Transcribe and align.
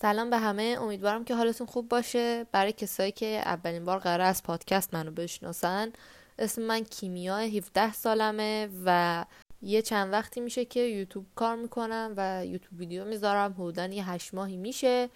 سلام 0.00 0.30
به 0.30 0.38
همه. 0.38 0.76
امیدوارم 0.80 1.24
که 1.24 1.34
حالتون 1.34 1.66
خوب 1.66 1.88
باشه. 1.88 2.46
برای 2.52 2.72
کسایی 2.72 3.12
که 3.12 3.26
اولین 3.26 3.84
بار 3.84 3.98
قرار 3.98 4.20
از 4.20 4.42
پادکست 4.42 4.94
منو 4.94 5.10
بشناسن 5.10 5.92
اسم 6.38 6.62
من 6.62 6.84
کیمیا 6.84 7.36
17 7.36 7.92
سالمه 7.92 8.68
و 8.84 9.24
یه 9.62 9.82
چند 9.82 10.12
وقتی 10.12 10.40
میشه 10.40 10.64
که 10.64 10.80
یوتیوب 10.80 11.26
کار 11.34 11.56
می‌کنم 11.56 12.14
و 12.16 12.46
یوتیوب 12.46 12.78
ویدیو 12.78 13.04
می‌ذارم. 13.04 13.52
حدودا 13.52 13.86
یه 13.86 14.10
هشت 14.10 14.34
ماهی 14.34 14.56
میشه. 14.56 15.08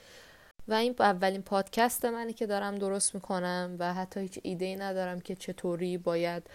و 0.68 0.74
این 0.74 0.94
اولین 0.98 1.42
پادکست 1.42 2.04
منه 2.04 2.32
که 2.32 2.46
دارم 2.46 2.74
درست 2.74 3.14
می‌کنم 3.14 3.76
و 3.78 3.94
حتی 3.94 4.20
هیچ 4.20 4.38
ایده 4.42 4.64
ای 4.64 4.76
ندارم 4.76 5.20
که 5.20 5.34
چطوری 5.34 5.98
باید 5.98 6.50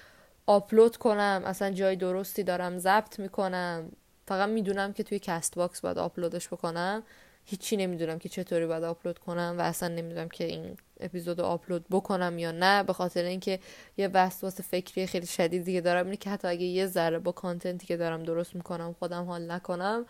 آپلود 0.47 0.97
کنم. 0.97 1.41
اصلا 1.45 1.71
جای 1.71 1.95
درستی 1.95 2.43
دارم 2.43 2.77
ضبط 2.77 3.19
می‌کنم. 3.19 3.91
فقط 4.27 4.49
می‌دونم 4.49 4.93
که 4.93 5.03
توی 5.03 5.19
Castbox 5.19 5.81
باید 5.81 5.97
آپلودش 5.97 6.47
بکنم. 6.47 7.03
هیچی 7.49 7.77
نمی‌دونم 7.77 8.19
که 8.19 8.29
چطوری 8.29 8.65
باید 8.65 8.83
آپلود 8.83 9.19
کنم 9.19 9.55
و 9.57 9.61
اصلا 9.61 9.89
نمی‌دونم 9.89 10.29
که 10.29 10.43
این 10.43 10.77
اپیزود 10.99 11.41
آپلود 11.41 11.85
بکنم 11.91 12.39
یا 12.39 12.51
نه. 12.51 12.83
به 12.83 12.93
خاطر 12.93 13.23
اینکه 13.23 13.59
یه 13.97 14.07
وسواس 14.07 14.61
فکری 14.61 15.07
خیلی 15.07 15.27
شدیدی 15.27 15.73
که 15.73 15.81
دارم. 15.81 16.05
اینه 16.05 16.17
که 16.17 16.29
حتی 16.29 16.47
اگه 16.47 16.65
یه 16.65 16.85
ذره 16.87 17.19
با 17.19 17.31
content 17.31 17.80
ی 17.80 17.87
که 17.87 17.97
دارم 17.97 18.23
درست 18.23 18.55
می‌کنم 18.55 18.95
خودم 18.99 19.23
حال 19.23 19.51
نکنم 19.51 20.05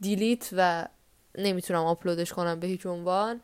delete 0.00 0.48
و 0.52 0.88
نمی‌تونم 1.38 1.84
آپلودش 1.84 2.32
کنم 2.32 2.60
به 2.60 2.66
هیچ 2.66 2.86
عنوان. 2.86 3.40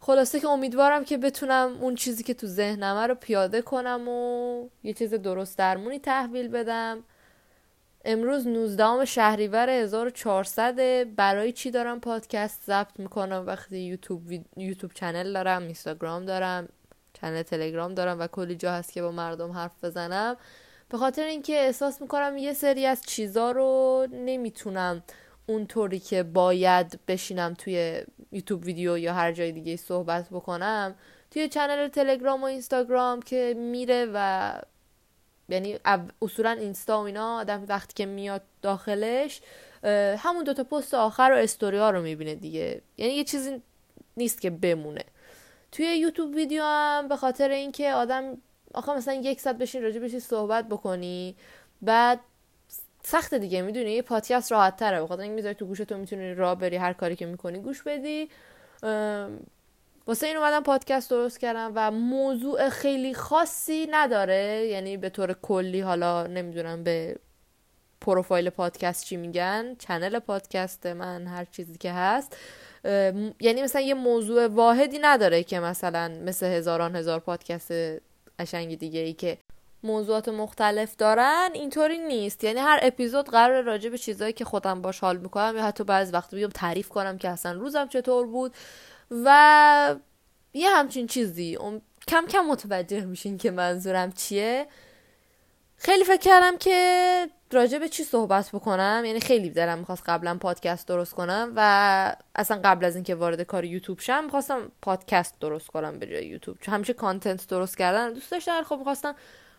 خلاصه 0.00 0.40
که 0.40 0.48
امیدوارم 0.48 1.04
که 1.04 1.18
بتونم 1.18 1.76
اون 1.80 1.94
چیزی 1.94 2.22
که 2.22 2.34
تو 2.34 2.46
ذهنمه 2.46 3.06
رو 3.06 3.14
پیاده 3.14 3.62
کنم 3.62 4.08
و 4.08 4.68
یه 4.82 4.92
چیز 4.92 5.14
درست 5.14 5.58
درمونی 5.58 5.98
تحویل 5.98 6.48
بدم. 6.48 7.04
امروز 8.04 8.46
19 8.46 9.04
شهریور 9.04 9.70
1400 9.70 10.74
برای 11.16 11.52
چی 11.52 11.70
دارم 11.70 12.00
پادکست 12.00 12.62
ضبط 12.66 12.98
می‌کنم 13.00 13.44
وقتی 13.46 13.78
یوتیوب. 13.78 14.32
یوتیوب 14.56 14.92
channel 14.94 15.32
دارم 15.32 15.62
اینستاگرام 15.62 16.24
دارم 16.24 16.68
channel 17.12 17.42
تلگرام 17.42 17.94
دارم 17.94 18.20
و 18.20 18.26
کلی 18.26 18.54
جا 18.56 18.72
هست 18.72 18.92
که 18.92 19.02
با 19.02 19.10
مردم 19.10 19.52
حرف 19.52 19.84
بزنم 19.84 20.36
به 20.88 20.98
خاطر 20.98 21.24
اینکه 21.24 21.52
احساس 21.52 22.00
می‌کنم 22.00 22.36
یه 22.36 22.52
سری 22.52 22.86
از 22.86 23.02
چیزا 23.02 23.50
رو 23.50 24.06
نمی‌تونم 24.12 25.02
اونطوری 25.46 25.98
که 25.98 26.22
باید 26.22 27.00
بشینم 27.08 27.54
توی 27.54 28.02
یوتیوب 28.32 28.64
ویدیو 28.64 28.98
یا 28.98 29.14
هر 29.14 29.32
جای 29.32 29.52
دیگه 29.52 29.76
صحبت 29.76 30.28
بکنم 30.30 30.94
توی 31.30 31.48
channel 31.48 31.88
تلگرام 31.88 32.42
و 32.42 32.44
اینستاگرام 32.44 33.22
که 33.22 33.54
میره 33.58 34.06
و 34.14 34.52
یعنی 35.48 35.78
اصولا 36.22 36.50
اینستا 36.50 37.00
و 37.00 37.02
اینا 37.06 37.36
آدم 37.36 37.64
وقتی 37.68 37.92
که 37.94 38.06
میاد 38.06 38.42
داخلش 38.62 39.40
همون 40.18 40.44
دوتا 40.44 40.64
پست 40.64 40.94
آخر 40.94 41.30
و 41.34 41.42
استوری 41.42 41.78
ها 41.78 41.90
رو 41.90 42.02
می‌بینه 42.02 42.34
دیگه. 42.34 42.82
یعنی 42.96 43.12
یه 43.12 43.24
چیزی 43.24 43.62
نیست 44.16 44.40
که 44.40 44.50
بمونه. 44.50 45.04
توی 45.72 45.86
یوتیوب 45.86 46.34
ویدیو 46.34 46.62
هم 46.62 47.08
به 47.08 47.16
خاطر 47.16 47.48
اینکه 47.48 47.92
آدم 47.92 48.36
آخه 48.74 48.92
مثلا 48.96 49.14
یک 49.14 49.40
ساعت 49.40 49.58
بشین 49.58 49.82
راجع 49.82 50.00
بشین 50.00 50.20
صحبت 50.20 50.68
بکنی 50.68 51.36
بعد 51.82 52.20
سخت 53.02 53.34
دیگه 53.34 53.62
می‌دونی؟ 53.62 53.92
یه 53.92 54.02
پادکست 54.02 54.52
راحت 54.52 54.76
تره. 54.76 55.02
بخاطر 55.02 55.22
اینکه 55.22 55.34
می‌ذاری 55.34 55.54
تو 55.54 55.66
گوشتو 55.66 55.98
می‌تونی 55.98 56.34
راه 56.34 56.54
بری 56.58 56.76
هر 56.76 56.92
کاری 56.92 57.16
که 57.16 57.26
می‌کنی 57.26 57.58
گوش 57.58 57.82
بدی. 57.82 58.28
واسه 60.06 60.26
این 60.26 60.36
اومدم 60.36 60.62
پادکست 60.62 61.10
درست 61.10 61.40
کردم 61.40 61.72
و 61.74 61.90
موضوع 61.90 62.68
خیلی 62.68 63.14
خاصی 63.14 63.88
نداره. 63.90 64.66
یعنی 64.70 64.96
به 64.96 65.08
طور 65.08 65.32
کلی 65.32 65.80
حالا 65.80 66.26
نمی‌دونم 66.26 66.84
به 66.84 67.16
پروفایل 68.00 68.50
پادکست 68.50 69.04
چی 69.04 69.16
میگن 69.16 69.74
چنل 69.78 70.18
پادکست 70.18 70.86
من 70.86 71.26
هر 71.26 71.44
چیزی 71.44 71.78
که 71.78 71.92
هست. 71.92 72.36
یعنی 73.40 73.62
مثلا 73.62 73.82
یه 73.82 73.94
موضوع 73.94 74.46
واحدی 74.46 74.98
نداره 75.02 75.42
که 75.42 75.60
مثلا 75.60 76.08
مثل 76.08 76.46
هزاران 76.46 76.96
هزار 76.96 77.20
پادکست 77.20 77.72
قشنگ 78.38 78.78
دیگه 78.78 79.00
ای 79.00 79.12
که 79.12 79.38
موضوعات 79.82 80.28
مختلف 80.28 80.96
دارن 80.96 81.50
اینطوری 81.54 81.98
نیست. 81.98 82.44
یعنی 82.44 82.60
هر 82.60 82.78
اپیزود 82.82 83.30
قرار 83.30 83.62
راجع 83.62 83.90
به 83.90 83.98
چیزایی 83.98 84.32
که 84.32 84.44
خودم 84.44 84.82
باش 84.82 85.00
حال 85.00 85.16
می‌کنم 85.16 85.52
یا 85.56 85.64
حتی 85.64 85.84
بعض 85.84 86.14
وقت 86.14 86.34
بیام 86.34 86.50
تعریف 86.50 86.88
کنم 86.88 87.18
که 87.18 87.28
اصلا 87.28 87.52
روزم 87.52 87.88
چطور 87.88 88.26
بود. 88.26 88.54
و 89.10 89.96
یه 90.52 90.70
همچین 90.70 91.06
چیزی. 91.06 91.58
کم 92.08 92.26
کم 92.26 92.40
متوجه 92.40 93.04
میشین 93.04 93.38
که 93.38 93.50
منظورم 93.50 94.12
چیه. 94.12 94.66
خیلی 95.76 96.04
فکر 96.04 96.20
کردم 96.20 96.56
که 96.56 97.28
راجع 97.52 97.78
به 97.78 97.88
چی 97.88 98.04
صحبت 98.04 98.50
بکنم. 98.52 99.02
یعنی 99.06 99.20
خیلی 99.20 99.50
دلم 99.50 99.78
می‌خواست 99.78 100.02
قبلا 100.06 100.38
پادکست 100.38 100.88
درست 100.88 101.14
کنم 101.14 101.52
و 101.56 102.16
اصلا 102.34 102.60
قبل 102.64 102.84
از 102.84 102.94
اینکه 102.94 103.14
وارد 103.14 103.42
کار 103.42 103.64
یوتیوب 103.64 104.00
شم 104.00 104.24
می‌خواستم 104.24 104.72
پادکست 104.82 105.40
درست 105.40 105.66
کنم 105.66 105.98
به 105.98 106.06
جای 106.06 106.26
یوتیوب. 106.26 106.58
چون 106.60 106.74
همیشه 106.74 106.92
کانتنت 106.92 107.48
درست 107.48 107.78
کردن 107.78 108.12
دوست 108.12 108.30
داشتم 108.30 108.62
خب 108.62 108.76
می‌خواستم 108.78 109.14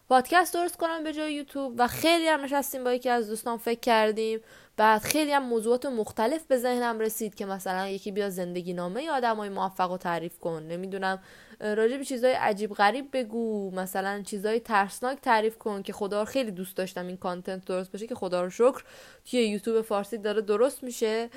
پادکست 0.10 0.54
درست 0.54 0.78
کنم 0.78 1.04
به 1.04 1.14
جای 1.14 1.34
یوتیوب 1.34 1.74
و 1.78 1.88
خیلی 1.88 2.28
هم 2.28 2.44
نشستیم 2.44 2.84
با 2.84 2.94
یکی 2.94 3.10
از 3.10 3.30
دوستان 3.30 3.58
فکر 3.58 3.80
کردیم. 3.80 4.40
بعد 4.78 5.02
خیلی 5.02 5.32
هم 5.32 5.44
موضوعات 5.44 5.86
مختلف 5.86 6.44
به 6.44 6.58
ذهنم 6.58 7.00
رسید 7.00 7.36
که 7.36 7.46
مثلا 7.46 7.88
یکی 7.88 8.12
بیا 8.12 8.30
زندگی 8.30 8.74
نامه 8.74 9.04
ی 9.04 9.10
آدم 9.10 9.36
های 9.36 9.50
موفق 9.50 9.92
و 9.92 9.98
تعریف 9.98 10.40
کن. 10.40 10.64
نمی‌دونم 10.64 11.20
راجع 11.60 11.98
به 11.98 12.06
چیزای 12.06 12.32
عجیب 12.34 12.74
غریب 12.74 13.10
بگو. 13.14 13.72
مثلا 13.72 14.22
چیزای 14.22 14.60
ترسناک 14.60 15.22
تعریف 15.22 15.58
کن 15.58 15.82
که 15.82 15.94
خدا 15.94 16.20
رو 16.20 16.26
خیلی 16.26 16.52
دوست 16.52 16.78
داشتم 16.78 17.08
این 17.08 17.18
کانتنت 17.18 17.66
درست 17.66 17.92
بشه 17.92 18.08
که 18.08 18.16
خدا 18.16 18.44
رو 18.44 18.50
شکر 18.50 18.84
توی 19.26 19.48
یوتیوب 19.48 19.82
فارسی 19.82 20.18
داره 20.18 20.42
درست 20.42 20.84
میشه. 20.84 21.30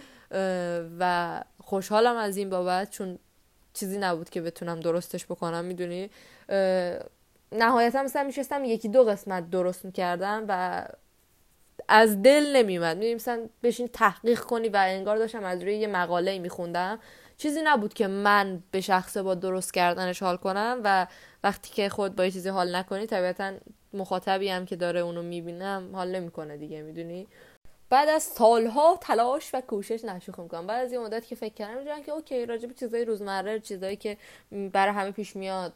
و 0.98 1.44
خوشحالم 1.64 2.16
از 2.16 2.36
این 2.36 2.50
بابت 2.50 2.90
چون 2.90 3.18
چیزی 3.74 3.98
نبود 3.98 4.30
که 4.30 4.40
بتونم 4.40 4.80
درستش 4.80 5.26
بکنم 5.26 5.64
می‌دونی؟ 5.64 6.10
نهایتا 7.52 8.02
مثلا 8.02 8.22
میشستم 8.22 8.64
یکی 8.64 8.88
دو 8.88 9.04
قسمت 9.04 9.50
درست 9.50 9.84
می‌کردم 9.84 10.44
و 10.48 10.84
از 11.88 12.22
دل 12.22 12.56
نمیومد 12.56 12.96
می‌دونی 12.96 13.14
مثلا 13.14 13.48
بشین 13.62 13.88
تحقیق 13.88 14.40
کنی 14.40 14.68
و 14.68 14.76
انگار 14.76 15.16
داشتم 15.16 15.44
از 15.44 15.62
روی 15.62 15.76
یه 15.76 15.86
مقاله 15.86 16.38
میخوندم. 16.38 16.98
چیزی 17.36 17.60
نبود 17.64 17.94
که 17.94 18.06
من 18.06 18.62
به 18.70 18.80
شخصه 18.80 19.22
با 19.22 19.34
درست 19.34 19.74
کردنش 19.74 20.22
حال 20.22 20.36
کنم 20.36 20.80
و 20.84 21.06
وقتی 21.44 21.70
که 21.70 21.88
خودت 21.88 22.16
با 22.16 22.24
یه 22.24 22.30
چیزی 22.30 22.48
حال 22.48 22.76
نکنی 22.76 23.06
طبیعتا 23.06 23.52
مخاطبی 23.92 24.48
هم 24.48 24.66
که 24.66 24.76
داره 24.76 25.00
اونو 25.00 25.22
می‌بینه 25.22 25.90
حال 25.92 26.10
نمی‌کنه 26.10 26.56
دیگه 26.56 26.82
می‌دونی؟ 26.82 27.26
بعد 27.90 28.08
از 28.08 28.22
سالها 28.22 28.98
تلاش 29.00 29.54
و 29.54 29.60
کوشش 29.60 30.04
نه 30.04 30.13
شوخی 30.13 30.38
می‌کنم. 30.38 30.66
بعد 30.66 30.84
از 30.84 30.92
یه 30.92 30.98
مدت 30.98 31.26
که 31.26 31.34
فکر 31.34 31.54
کردم 31.54 32.02
که 32.02 32.12
okay 32.12 32.46
راجع 32.46 32.68
به 32.68 32.74
چیزای 32.74 33.04
روزمره 33.04 33.60
چیزایی 33.60 33.96
که 33.96 34.16
برای 34.72 34.94
همه 34.94 35.10
پیش 35.10 35.36
میاد. 35.36 35.72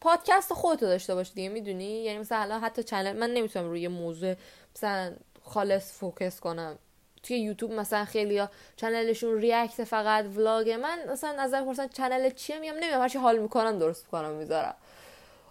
پادکست 0.00 0.52
خودتو 0.52 0.86
داشته 0.86 1.14
باش 1.14 1.32
دیگه 1.34 1.48
می‌دونی؟ 1.48 2.02
یعنی 2.02 2.18
مثلا 2.18 2.58
حتی 2.58 2.82
channel 2.82 3.16
من 3.16 3.30
نمی‌تونم 3.30 3.68
روی 3.68 3.88
موضوع 3.88 4.34
مثلا 4.76 5.12
خالص 5.42 5.92
focus 5.92 6.40
کنم. 6.40 6.78
توی 7.22 7.38
یوتیوب 7.38 7.72
مثلا 7.72 8.04
خیلی 8.04 8.38
ها 8.38 8.50
چنلشون 8.76 9.38
ریاکت 9.38 9.84
فقط 9.84 10.24
ولاگ 10.36 10.70
من 10.70 10.98
مثلا 11.12 11.44
نظر 11.44 11.64
پرسن 11.64 11.88
چنل 11.88 12.30
چیه 12.30 12.58
میگم 12.58 12.74
نمی‌دونم 12.74 13.00
هرچی 13.00 13.18
حال 13.18 13.38
می‌کنم 13.38 13.78
درست 13.78 14.04
می‌کنم 14.04 14.30
می‌ذارم. 14.30 14.74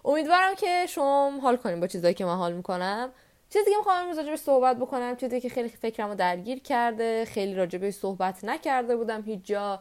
امیدوارم 0.06 0.56
که 0.56 0.86
شما 0.90 1.31
حال 1.41 1.57
کنیم 1.57 1.80
با 1.80 1.88
چیزایی 1.88 2.13
که 2.13 2.25
من 2.25 2.36
حال 2.36 2.53
می‌کنم. 2.53 3.12
چیزی 3.50 3.72
که 3.72 3.78
می‌خوام 3.78 4.02
امروز 4.02 4.18
راجبش 4.18 4.40
صحبت 4.40 4.78
بکنم 4.78 5.16
چیزی 5.16 5.41
که 5.41 5.50
خیلی 5.50 5.69
فکرمو 5.69 6.16
درگیر 6.16 6.59
کرده 6.59 7.25
خیلی 7.25 7.56
راجبش 7.56 7.94
صحبت 7.94 8.44
نکرده 8.44 8.96
بودم 8.96 9.22
هیچ 9.22 9.40
جا. 9.44 9.80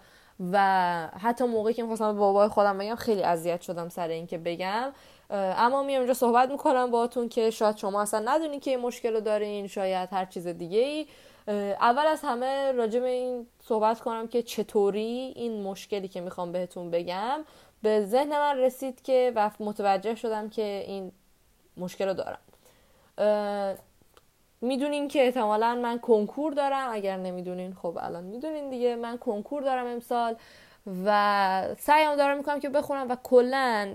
و 0.53 1.09
حتی 1.21 1.45
موقعی 1.45 1.75
که 1.75 1.83
می‌خواستم 1.83 2.13
به 2.13 2.19
بابای 2.19 2.49
خودم 2.49 2.79
بگم 2.79 2.95
خیلی 2.95 3.23
اذیت 3.23 3.61
شدم 3.61 3.89
سر 3.89 4.09
اینکه 4.09 4.39
بگم. 4.39 4.93
اما 5.31 5.83
میام 5.83 6.01
اینجا 6.01 6.15
صحبت 6.15 6.51
می‌کنم 6.51 6.91
باهاتون 6.91 7.29
که 7.29 7.51
شاید 7.51 7.77
شما 7.77 8.03
اصلا 8.03 8.23
ندونین 8.25 8.61
که 8.61 8.71
این 8.71 8.81
مشکل 8.81 9.15
رو 9.15 9.21
دارین 9.21 9.67
شاید 9.67 10.09
هر 10.13 10.25
چیز 10.25 10.47
دیگه 10.47 10.79
ای 10.79 11.07
اول 11.81 12.07
از 12.07 12.21
همه 12.23 12.73
راجع 12.73 13.01
به 13.01 13.09
این 13.09 13.47
صحبت 13.63 14.01
کنم 14.01 14.29
که 14.29 14.43
چطوری 14.43 15.33
این 15.37 15.63
مشکلی 15.63 16.09
که 16.09 16.21
می‌خوام 16.21 16.53
بهتون 16.53 16.91
بگم 16.91 17.45
به 17.83 18.05
ذهن 18.07 18.29
من 18.29 18.59
رسید 18.59 19.03
که 19.03 19.33
و 19.35 19.51
متوجه 19.61 20.15
شدم 20.15 20.49
که 20.49 20.85
این 20.87 21.13
مشکل 21.77 22.09
رو 22.09 22.15
دارم. 22.15 22.39
می‌دونین 24.61 25.09
که 25.09 25.25
احتمالا 25.25 25.75
من 25.75 25.99
کنکور 25.99 26.53
دارم. 26.53 26.89
اگر 26.93 27.17
نمی‌دونین 27.17 27.75
خب 27.75 27.99
الان 28.01 28.25
می‌دونین 28.25 28.71
دیگه. 28.71 28.97
من 28.97 29.19
کنکور 29.19 29.63
دارم 29.63 29.87
امسال 29.87 30.37
و 31.05 31.75
سعیم 31.79 32.17
دارم 32.17 32.37
می‌کنم 32.37 32.61
که 32.61 32.69
بخونم 32.69 33.09
و 33.09 33.17
کلا 33.23 33.95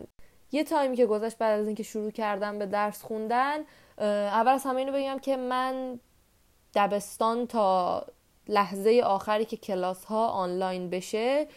یه 0.51 0.63
تایمی 0.63 0.95
که 0.95 1.05
گذشت 1.05 1.37
بعد 1.37 1.59
از 1.59 1.67
اینکه 1.67 1.83
شروع 1.83 2.11
کردم 2.11 2.59
به 2.59 2.65
درس 2.65 3.03
خوندن 3.03 3.57
اول 3.97 4.51
از 4.51 4.63
همه 4.63 4.77
اینو 4.77 4.91
بگم 4.91 5.19
که 5.19 5.37
من 5.37 5.99
دبستان 6.75 7.47
تا 7.47 8.05
لحظه 8.47 9.01
آخری 9.05 9.45
که 9.45 9.57
کلاس 9.57 10.05
ها 10.05 10.27
آنلاین 10.27 10.89
بشه 10.89 11.47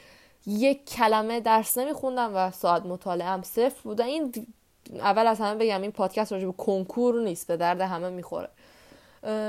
یک 0.46 0.90
کلمه 0.90 1.40
درس 1.40 1.78
نمیخوندم 1.78 2.36
و 2.36 2.50
ساعت 2.50 2.86
مطالعه 2.86 3.28
هم 3.28 3.42
صفر 3.42 3.82
بود 3.82 4.00
این 4.00 4.32
اول 4.92 5.26
از 5.26 5.40
همه 5.40 5.54
بگم 5.54 5.82
این 5.82 5.92
پادکست 5.92 6.32
راجع 6.32 6.46
به 6.46 6.52
کنکور 6.52 7.22
نیست. 7.22 7.46
به 7.46 7.56
درد 7.56 7.80
همه 7.80 8.10
می‌خوره. 8.10 8.48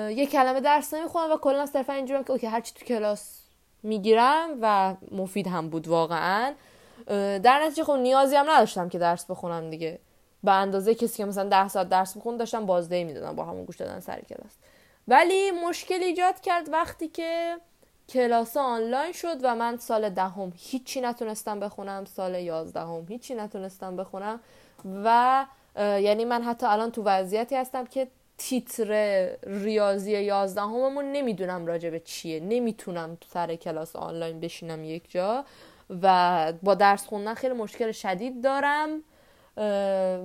یک 0.10 0.32
کلمه 0.32 0.60
درس 0.60 0.94
نمی‌خونم 0.94 1.32
و 1.32 1.38
کلا 1.38 1.66
صرفا 1.66 1.94
اینجورم 1.94 2.24
که 2.24 2.32
اوکی 2.32 2.48
هرچی 2.48 2.74
تو 2.74 2.86
کلاس 2.86 3.42
می‌گیرم 3.84 4.50
و 4.62 4.96
مفید 5.12 5.48
هم 5.48 5.70
بود 5.70 5.88
واقعا. 5.88 6.54
در 7.44 7.64
نتیجه 7.66 7.84
خب 7.84 7.94
نیازی 7.94 8.36
هم 8.36 8.50
نداشتم 8.50 8.90
که 8.90 9.00
درس 9.00 9.26
بخونم 9.26 9.70
دیگه. 9.70 10.00
به 10.44 10.52
اندازه 10.52 10.96
کسی 10.96 11.18
که 11.18 11.26
مثلا 11.26 11.50
ده 11.50 11.68
ساعت 11.68 11.90
درس 11.90 12.18
بخون 12.18 12.38
داشتم 12.38 12.66
بازدهی 12.66 13.04
می‌دادم 13.04 13.36
با 13.36 13.44
همون 13.46 13.66
گوش 13.66 13.78
دادن 13.78 14.00
سر 14.00 14.22
کلاس. 14.22 14.54
ولی 15.08 15.52
مشکل 15.52 16.04
ایجاد 16.04 16.40
کرد 16.40 16.70
وقتی 16.70 17.08
که 17.08 17.58
کلاس 18.10 18.58
آنلاین 18.58 19.12
شد 19.12 19.38
و 19.44 19.56
من 19.56 19.78
سال 19.78 20.10
دهم 20.10 20.54
هیچی 20.56 21.02
نتونستم 21.02 21.60
بخونم 21.60 22.06
سال 22.06 22.36
یازدهم 22.36 23.06
هیچی 23.10 23.36
نتونستم 23.36 23.96
بخونم 23.96 24.40
و 25.04 25.46
یعنی 25.78 26.26
من 26.26 26.44
حتی 26.44 26.66
الان 26.66 26.92
تو 26.92 27.04
وضعیتی 27.04 27.56
هستم 27.56 27.86
که 27.86 28.08
تیتر 28.38 29.26
ریاضی 29.44 30.12
یازدهممون 30.12 31.12
نمی‌دونم 31.12 31.66
راجع 31.66 31.98
چیه. 31.98 32.40
نمی‌تونم 32.40 33.18
سر 33.28 33.56
کلاس 33.56 33.96
آنلاین 33.96 34.40
بشینم 34.40 34.84
یک 34.84 35.12
جا 35.12 35.46
و 36.02 36.54
با 36.64 36.76
درس 36.76 37.06
خوندن 37.06 37.34
خیلی 37.34 37.54
مشکل 37.54 37.92
شدید 37.92 38.44
دارم 38.44 38.90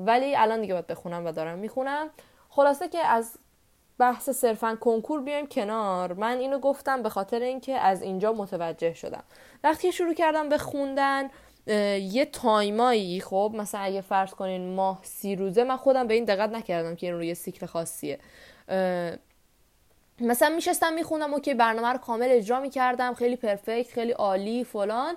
ولی 0.06 0.36
الان 0.36 0.60
دیگه 0.60 0.72
باید 0.72 0.86
بخونم 0.86 1.26
و 1.26 1.32
دارم 1.32 1.58
می‌خونم. 1.58 2.10
خلاصه 2.48 2.88
که 2.88 2.98
از 2.98 3.38
بحث 3.98 4.30
صرفا 4.30 4.76
کنکور 4.80 5.20
بیایم 5.20 5.46
کنار. 5.46 6.12
من 6.12 6.38
اینو 6.38 6.58
گفتم 6.58 7.02
به 7.02 7.08
خاطر 7.08 7.40
اینکه 7.40 7.78
از 7.78 8.02
اینجا 8.02 8.32
متوجه 8.32 8.94
شدم. 8.94 9.22
وقتی 9.64 9.92
شروع 9.92 10.14
کردم 10.14 10.48
به 10.48 10.58
خوندن 10.58 11.28
یه 11.66 12.28
time 12.32 12.91
ایی 12.91 13.20
خب 13.20 13.52
مثلا 13.54 13.80
اگه 13.80 14.00
فرض 14.00 14.30
کنین 14.30 14.74
ماه 14.74 15.00
سی 15.02 15.36
روزه 15.36 15.64
من 15.64 15.76
خودم 15.76 16.06
به 16.06 16.14
این 16.14 16.24
دقت 16.24 16.50
نکردم 16.50 16.94
که 16.94 17.06
این 17.06 17.16
روی 17.16 17.34
سیکل 17.34 17.66
خاصیه. 17.66 18.18
مثلا 20.20 20.48
میشستم 20.54 20.92
میخوندم 20.92 21.34
okay 21.34 21.54
برنامه 21.54 21.88
رو 21.88 21.98
کامل 21.98 22.28
اجرا 22.30 22.60
می‌کردم 22.60 23.14
خیلی 23.14 23.36
perfect 23.36 23.92
خیلی 23.92 24.12
عالی 24.12 24.64
فلان. 24.64 25.16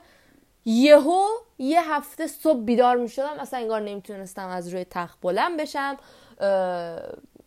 یهو 0.65 1.27
یه 1.57 1.93
هفته 1.93 2.27
صبح 2.27 2.63
بیدار 2.63 2.97
می‌شدم 2.97 3.39
اصلا 3.39 3.59
انگار 3.59 3.81
نمی‌تونستم 3.81 4.47
از 4.47 4.69
روی 4.73 4.83
تخت 4.83 5.21
بلند 5.21 5.59
بشم. 5.59 5.97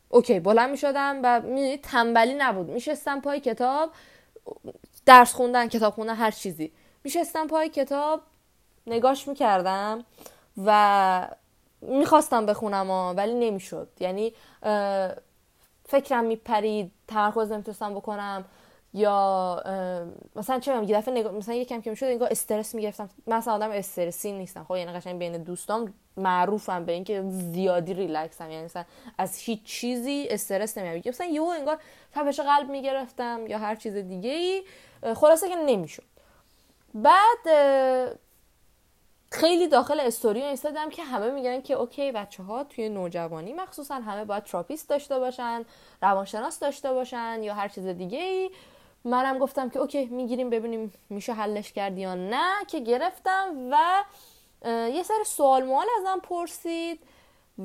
اوکی 0.08 0.40
بلند 0.40 0.70
می‌شدم 0.70 1.20
و 1.22 1.42
تنبلی 1.82 2.34
نبود. 2.34 2.68
میشستم 2.68 3.20
پای 3.20 3.40
کتاب 3.40 3.90
درس 5.06 5.32
خوندن 5.32 5.68
کتاب 5.68 5.94
خوندن 5.94 6.14
هر 6.14 6.30
چیزی. 6.30 6.72
میشستم 7.04 7.46
پای 7.46 7.68
کتاب 7.68 8.22
نگاش 8.86 9.28
می‌کردم 9.28 10.04
و 10.64 11.28
می‌خواستم 11.80 12.46
بخونم 12.46 12.90
ولی 13.16 13.34
نمی‌شد. 13.34 13.88
یعنی 14.00 14.32
فکرم 15.84 16.24
میپرید 16.24 16.92
تمرکز 17.08 17.52
نمی‌تونستم 17.52 17.94
بکنم 17.94 18.44
یا 18.94 19.62
مثلا 20.36 20.58
چه 20.58 20.84
یه 20.84 20.96
دفعه 20.96 21.14
نگاه 21.14 21.32
مثلا 21.32 21.54
یکم 21.54 21.80
که 21.80 21.90
می‌شد 21.90 22.06
انگار 22.06 22.28
استرس 22.30 22.74
می‌گرفتم. 22.74 23.08
مثلا 23.26 23.54
آدم 23.54 23.70
استرسی 23.70 24.32
نیستم. 24.32 24.64
خب 24.64 24.76
یعنی 24.76 24.92
قشنگ 24.92 25.18
بین 25.18 25.42
دوستام 25.42 25.94
معروفم 26.16 26.84
به 26.84 26.92
اینکه 26.92 27.24
زیادی 27.28 27.94
ریلکسم. 27.94 28.50
یعنی 28.50 28.64
مثلا 28.64 28.84
از 29.18 29.38
هیچ 29.38 29.62
چیزی 29.62 30.26
استرس 30.30 30.78
نمیام 30.78 31.02
مثلا 31.06 31.26
یهو 31.26 31.44
انگار 31.44 31.78
تپش 32.12 32.40
قلب 32.40 32.70
می‌گرفتم 32.70 33.46
یا 33.46 33.58
هر 33.58 33.74
چیز 33.74 33.96
دیگه 33.96 34.30
ای 34.30 34.62
خلاصه 35.14 35.48
که 35.48 35.56
نمی‌شد. 35.56 36.04
بعد 36.94 37.48
خیلی 39.36 39.68
داخل 39.68 40.00
استوری 40.00 40.42
ایستادم 40.42 40.90
که 40.90 41.04
همه 41.04 41.30
میگن 41.30 41.60
که 41.60 41.74
okay 41.74 42.12
بچه 42.12 42.42
ها 42.42 42.64
توی 42.64 42.88
نوجوانی 42.88 43.52
مخصوصا 43.52 43.94
همه 43.94 44.24
باید 44.24 44.44
تراپیست 44.44 44.88
داشته 44.88 45.18
باشن 45.18 45.64
روانشناس 46.02 46.58
داشته 46.58 46.92
باشن 46.92 47.42
یا 47.42 47.54
هر 47.54 47.68
چیز 47.68 47.86
دیگه 47.86 48.18
ای. 48.18 48.50
منم 49.04 49.38
گفتم 49.38 49.68
که 49.70 49.78
اوکی 49.78 50.06
می‌گیریم 50.06 50.50
ببینیم 50.50 50.92
میشه 51.10 51.32
حلش 51.32 51.72
کرد 51.72 51.98
یا 51.98 52.14
نه 52.14 52.64
که 52.68 52.80
گرفتم 52.80 53.54
و 53.70 54.04
یه 54.68 55.02
سر 55.02 55.24
سوال 55.26 55.64
موال 55.64 55.86
ازم 56.00 56.20
پرسید 56.22 57.00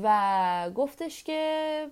و 0.04 0.70
گفتش 0.76 1.24
که 1.24 1.88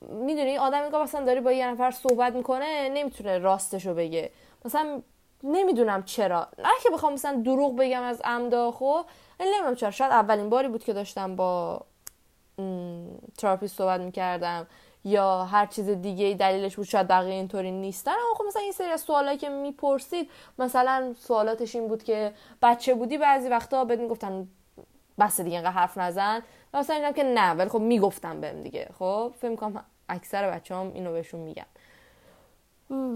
می‌دونی 0.00 0.58
آدم 0.58 0.84
میگه 0.84 0.98
مثلا 0.98 1.24
داری 1.24 1.40
با 1.40 1.52
یه 1.52 1.66
نفر 1.66 1.90
صحبت 1.90 2.32
می‌کنه 2.32 2.88
نمی‌تونه 2.88 3.38
راستشو 3.38 3.94
بگه. 3.94 4.30
مثلا 4.64 5.02
نمی‌دونم 5.42 6.02
چرا. 6.02 6.48
نه 6.58 6.68
که 6.82 6.90
بخوام 6.90 7.12
مثلا 7.12 7.42
دروغ 7.44 7.76
بگم 7.76 8.02
از 8.02 8.20
عمدا 8.24 8.70
خب 8.72 9.04
نمی‌دونم 9.40 9.74
چرا. 9.74 9.90
شاید 9.90 10.12
اولین 10.12 10.50
باری 10.50 10.68
بود 10.68 10.84
که 10.84 10.92
داشتم 10.92 11.36
با 11.36 11.80
تراپیست 13.38 13.76
صحبت 13.76 14.00
می‌کردم 14.00 14.66
یا 15.04 15.44
هر 15.44 15.66
چیز 15.66 15.88
دیگه 15.88 16.34
دلیلش 16.34 16.76
بود 16.76 16.86
شاید 16.86 17.08
بقیه 17.08 17.34
اینطوری 17.34 17.70
نیستن. 17.70 18.10
اما 18.10 18.34
خب 18.38 18.44
مثلا 18.44 18.62
این 18.62 18.72
سری 18.72 18.88
از 18.88 19.00
سوالایی 19.00 19.38
که 19.38 19.48
می‌پرسید 19.48 20.30
مثلا 20.58 21.14
سوالاتش 21.18 21.76
این 21.76 21.88
بود 21.88 22.02
که 22.02 22.32
بچه 22.62 22.94
بودی؟ 22.94 23.18
بعضی 23.18 23.48
وقتا 23.48 23.84
بهت 23.84 23.98
می‌گفتن 24.00 24.48
بس 25.18 25.40
دیگه 25.40 25.56
اینقدر 25.56 25.72
حرف 25.72 25.98
نزن. 25.98 26.42
مثلا 26.74 26.96
اینم 26.96 27.12
که 27.12 27.22
نه 27.24 27.50
ولی 27.50 27.68
خب 27.68 27.80
می‌گفتم 27.80 28.40
بهم 28.40 28.62
دیگه. 28.62 28.88
خب 28.98 29.32
فکر 29.38 29.50
می‌کنم 29.50 29.84
اکثر 30.08 30.50
بچه 30.50 30.74
هم 30.74 30.92
اینو 30.94 31.12
بهشون 31.12 31.40
میگم. 31.40 31.66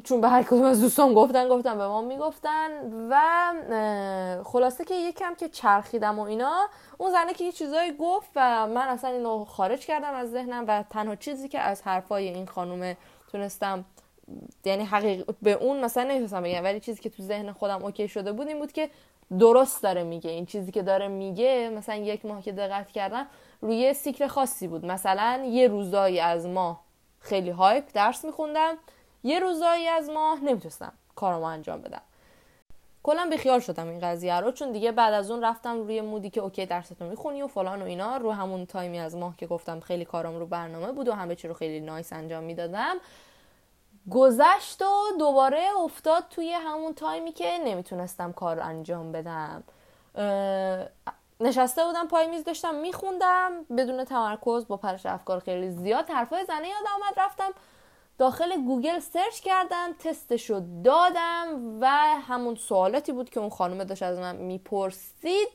چون 0.05 0.21
به 0.21 0.29
هر 0.29 0.43
کدوم 0.43 0.63
از 0.63 0.81
دوستان 0.81 1.15
گفتن 1.15 1.49
گفتن 1.49 1.79
به 1.79 1.87
ما 1.87 2.01
می‌گفتن 2.01 2.69
و 3.11 3.21
خلاصه 4.45 4.85
که 4.85 4.95
یکم 4.95 5.35
که 5.35 5.49
چرخیدم 5.49 6.19
و 6.19 6.23
اینا 6.23 6.69
اون 6.99 7.11
زنه 7.11 7.35
که 7.35 7.45
یه 7.45 7.53
چیزایی 7.53 7.93
گفت 7.93 8.31
و 8.37 8.67
من 8.67 8.89
اصلا 8.89 9.11
اینو 9.11 9.45
خارج 9.45 9.87
کردم 9.87 10.15
از 10.15 10.31
ذهنم 10.31 10.65
و 10.69 10.85
تنها 10.91 11.17
چیزی 11.17 11.49
که 11.49 11.59
از 11.59 11.83
حرفای 11.83 12.29
این 12.29 12.47
خانومه 12.47 12.97
تونستم 13.33 13.85
یعنی 14.65 14.85
حقیق 14.85 15.31
به 15.43 15.53
اون 15.53 15.85
مثلا 15.85 16.03
نمی‌تونستم 16.03 16.43
بگم 16.43 16.65
ولی 16.65 16.81
چیزی 16.81 17.03
که 17.03 17.11
تو 17.11 17.23
ذهن 17.23 17.53
خودم 17.53 17.85
اوکی 17.85 18.09
شده 18.09 18.33
بود 18.33 18.49
این 18.49 18.59
بود 18.59 18.73
که 18.73 18.91
درست 19.39 19.83
داره 19.83 20.03
میگه. 20.03 20.31
این 20.31 20.47
چیزی 20.47 20.73
که 20.73 20.83
داره 20.83 21.09
میگه 21.09 21.71
مثلا 21.77 21.95
یک 21.95 22.27
ماه 22.27 22.43
که 22.43 22.53
دقت 22.53 22.89
کردم 22.89 23.27
روی 23.61 23.95
سیکل 23.95 24.27
خاصی 24.27 24.69
بود. 24.69 24.85
مثلا 24.85 25.45
یه 25.45 25.69
روزایی 25.69 26.21
از 26.21 26.47
ماه 26.47 26.81
خیلی 27.21 27.51
هایپ 27.51 27.85
درس 27.95 28.25
میخوندم. 28.25 28.75
یه 29.23 29.39
روزایی 29.39 29.89
از 29.89 30.11
ماه 30.11 30.41
نمی‌تونستم 30.41 30.93
کارمو 31.17 31.45
انجام 31.45 31.81
بدم. 31.81 32.03
کلا 33.03 33.27
بیخیال 33.31 33.61
شدم 33.61 33.89
این 33.89 34.01
قضیه 34.01 34.41
رو 34.41 34.53
چون 34.53 34.73
دیگه 34.73 34.93
بعد 34.93 35.15
از 35.15 35.31
اون 35.31 35.45
رفتم 35.45 35.79
روی 35.79 36.01
mood 36.01 36.25
ی 36.25 36.31
که 36.31 36.41
okay 36.41 36.67
درستو 36.67 37.05
می‌خونی 37.05 37.43
و 37.43 37.47
فلان 37.47 37.83
و 37.83 37.85
اینا. 37.85 38.17
رو 38.17 38.33
همون 38.33 38.67
time 38.67 38.94
ی 38.94 39.01
از 39.01 39.17
ماه 39.17 39.37
که 39.37 39.47
گفتم 39.47 39.81
خیلی 39.81 40.05
کارم 40.05 40.39
رو 40.39 40.47
برنامه 40.47 40.93
بود 40.93 41.09
و 41.09 41.13
همه 41.13 41.35
چی 41.35 41.49
رو 41.49 41.55
خیلی 41.55 41.81
nice 41.81 42.13
انجام 42.13 42.45
می‌دادم. 42.45 42.97
گذشت 44.11 44.83
و 44.83 45.19
دوباره 45.19 45.67
افتاد 45.85 46.25
توی 46.31 46.53
همون 46.53 46.95
time 46.95 47.25
ی 47.25 47.33
که 47.33 47.59
نمی‌تونستم 47.65 48.33
کار 48.33 48.61
انجام 48.61 49.13
بدم. 49.13 49.63
نشسته 51.41 51.85
بودم 51.85 52.09
پای 52.09 52.27
میز 52.27 52.45
داشتم 52.45 52.75
میخوندم. 52.75 53.53
بدون 53.77 54.05
تمرکز 54.05 54.67
با 54.67 54.77
پرش 54.77 55.07
افکار 55.07 55.41
خیلی 55.41 55.71
زیاد 55.71 56.11
حرفای 56.11 56.45
زنه 56.45 56.69
یاد 56.69 56.87
آمد 56.95 57.21
رفتم 57.21 57.51
داخل 58.21 58.65
گوگل 58.67 58.99
سرچ 58.99 59.41
کردم 59.41 59.93
تستشو 59.99 60.63
دادم 60.85 61.79
و 61.81 61.87
همون 62.29 62.55
سوالاتی 62.55 63.13
بود 63.13 63.31
که 63.31 63.41
اون 63.41 63.51
خانم 63.51 63.85
داشت 63.85 64.03
از 64.03 64.19
من 64.19 64.37
می‌پرسید 64.37 65.49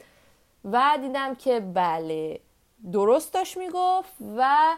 و 0.64 0.98
دیدم 1.02 1.36
که 1.36 1.60
بله 1.60 2.40
درست 2.92 3.34
داشت 3.34 3.58
می‌گفت 3.58 4.14
و 4.38 4.76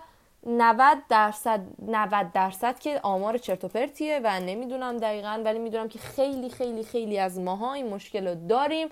90 0.48 0.98
درصد 1.10 1.60
90 1.88 2.32
درصد 2.32 2.80
که 2.80 3.00
آمار 3.04 3.38
چرت 3.38 3.64
و 3.64 3.68
پرتیه 3.68 4.22
و 4.24 4.40
نمی‌دونم 4.40 4.98
دقیقا 4.98 5.42
ولی 5.46 5.60
می‌دونم 5.60 5.88
که 5.88 6.00
خیلی 6.00 6.50
خیلی 6.50 6.84
خیلی 6.84 7.20
از 7.20 7.40
ماها 7.40 7.74
این 7.74 7.90
مشکل 7.90 8.28
رو 8.28 8.48
داریم. 8.48 8.88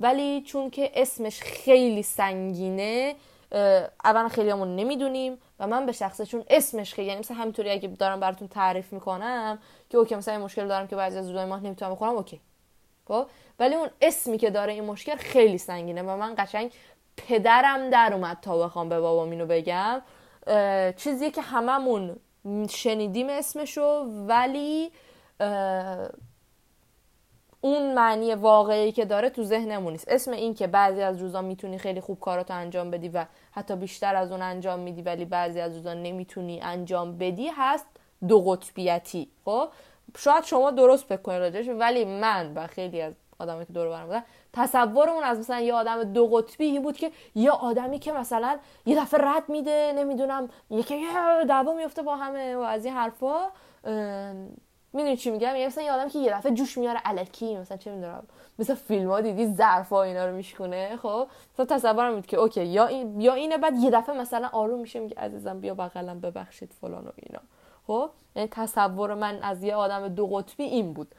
ولی 0.00 0.42
چون 0.42 0.70
که 0.70 0.90
اسمش 0.94 1.40
خیلی 1.40 2.02
سنگینه 2.02 3.16
اولا 4.04 4.28
خیلی 4.28 4.50
همون 4.50 4.76
نمی‌دونیم. 4.76 5.38
و 5.60 5.66
من 5.66 5.86
به 5.86 5.92
شخصشون 5.92 6.44
اسمش 6.50 6.94
خیلی 6.94 7.08
یعنی 7.08 7.20
مثلا 7.20 7.36
همینطوری 7.36 7.70
اگه 7.70 7.88
دارم 7.88 8.20
براتون 8.20 8.48
تعریف 8.48 8.92
می‌کنم 8.92 9.58
که 9.90 9.98
اوکی 9.98 10.14
مثلا 10.14 10.34
این 10.34 10.44
مشکل 10.44 10.68
دارم 10.68 10.86
که 10.86 10.96
بعضی 10.96 11.18
از 11.18 11.28
روزای 11.28 11.44
ماه 11.44 11.60
نمی‌تونم 11.60 11.92
بخورم 11.92 12.14
اوکی. 12.14 12.40
خب؟ 13.08 13.26
ولی 13.58 13.74
اون 13.74 13.90
اسمی 14.00 14.38
که 14.38 14.50
داره 14.50 14.72
این 14.72 14.84
مشکل 14.84 15.16
خیلی 15.16 15.58
سنگینه 15.58 16.02
و 16.02 16.16
من 16.16 16.34
قشنگ 16.38 16.72
پدرم 17.16 17.90
در 17.90 18.10
اومد 18.14 18.38
تا 18.42 18.58
بخوام 18.58 18.88
به 18.88 19.00
بابام 19.00 19.30
اینو 19.30 19.46
بگم. 19.46 20.02
چیزیه 20.96 21.30
که 21.30 21.42
هممون 21.42 22.16
شنیدیم 22.70 23.28
اسمشو 23.28 24.04
ولی 24.28 24.92
اون 27.60 27.94
معنی 27.94 28.34
واقعی 28.34 28.92
که 28.92 29.04
داره 29.04 29.30
تو 29.30 29.44
ذهنمون 29.44 29.92
نیست. 29.92 30.08
اسم 30.08 30.32
این 30.32 30.54
که 30.54 30.66
بعضی 30.66 31.02
از 31.02 31.22
روزا 31.22 31.42
می‌تونی 31.42 31.78
خیلی 31.78 32.00
خوب 32.00 32.20
کاراتو 32.20 32.54
انجام 32.54 32.90
بدی 32.90 33.08
و 33.08 33.26
حتی 33.52 33.76
بیشتر 33.76 34.16
از 34.16 34.32
اون 34.32 34.42
انجام 34.42 34.80
میدی 34.80 35.02
ولی 35.02 35.24
بعضی 35.24 35.60
از 35.60 35.76
روزا 35.76 35.94
نمی‌تونی 35.94 36.60
انجام 36.60 37.18
بدی 37.18 37.48
هست 37.56 37.86
دو 38.28 38.40
قطبیتی. 38.40 39.30
خب؟ 39.44 39.68
شاید 40.18 40.44
شما 40.44 40.70
درست 40.70 41.04
فکر 41.04 41.38
راجعش 41.38 41.68
ولی 41.68 42.04
من 42.04 42.52
و 42.54 42.66
خیلی 42.66 43.00
از 43.00 43.14
آدمی 43.38 43.66
که 43.66 43.72
دور 43.72 43.88
برم 43.88 44.06
بودن 44.06 44.22
تصورمون 44.52 45.24
از 45.24 45.38
مثلا 45.38 45.60
یه 45.60 45.74
آدم 45.74 46.04
دو 46.04 46.26
قطبی 46.26 46.78
بود 46.78 46.96
که 46.96 47.10
یه 47.34 47.50
آدمی 47.50 47.98
که 47.98 48.12
مثلا 48.12 48.58
یه 48.86 49.00
دفعه 49.00 49.20
رد 49.22 49.48
میده 49.48 49.92
نمی‌دونم 49.96 50.48
یکی 50.70 51.06
دعوا 51.48 51.74
میفته 51.74 52.02
با 52.02 52.16
همه 52.16 52.56
و 52.56 52.60
از 52.60 52.84
این 52.84 52.94
حرفا 52.94 53.50
می‌دونی 54.92 55.16
چی 55.16 55.30
میگم؟ 55.30 55.46
یعنی 55.46 55.66
مثلا 55.66 55.84
یه 55.84 55.92
آدم 55.92 56.08
که 56.08 56.18
یه 56.18 56.32
دفعه 56.32 56.52
جوش 56.52 56.78
میاره 56.78 57.00
الکی 57.04 57.56
مثلا 57.56 57.76
چه 57.76 57.90
می‌دونم 57.90 58.22
مثلا 58.58 58.76
فیلم 58.76 59.10
ها 59.10 59.20
دیدی 59.20 59.54
ظرفا 59.54 60.02
اینا 60.02 60.26
رو 60.26 60.36
میشکونه 60.36 60.96
خب؟ 61.02 61.26
مثلا 61.54 61.66
تصورم 61.66 62.12
میاد 62.12 62.26
که 62.26 62.36
okay 62.36 62.64
یا 62.64 62.86
این 62.86 63.20
یا 63.20 63.34
اینه 63.34 63.58
بعد 63.58 63.78
یه 63.78 63.90
دفعه 63.90 64.16
مثلا 64.16 64.48
آروم 64.52 64.80
میشه 64.80 65.00
میگه 65.00 65.16
عزیزم 65.16 65.60
بیا 65.60 65.74
بغلم 65.74 66.20
ببخشید 66.20 66.72
فلان 66.80 67.04
و 67.04 67.10
اینا 67.16 67.40
خب؟ 67.86 68.10
یعنی 68.36 68.48
تصور 68.52 69.14
من 69.14 69.38
از 69.42 69.62
یه 69.62 69.74
آدم 69.74 70.08
دو 70.08 70.26
قطبی 70.26 70.64
این 70.64 70.92
بود. 70.92 71.14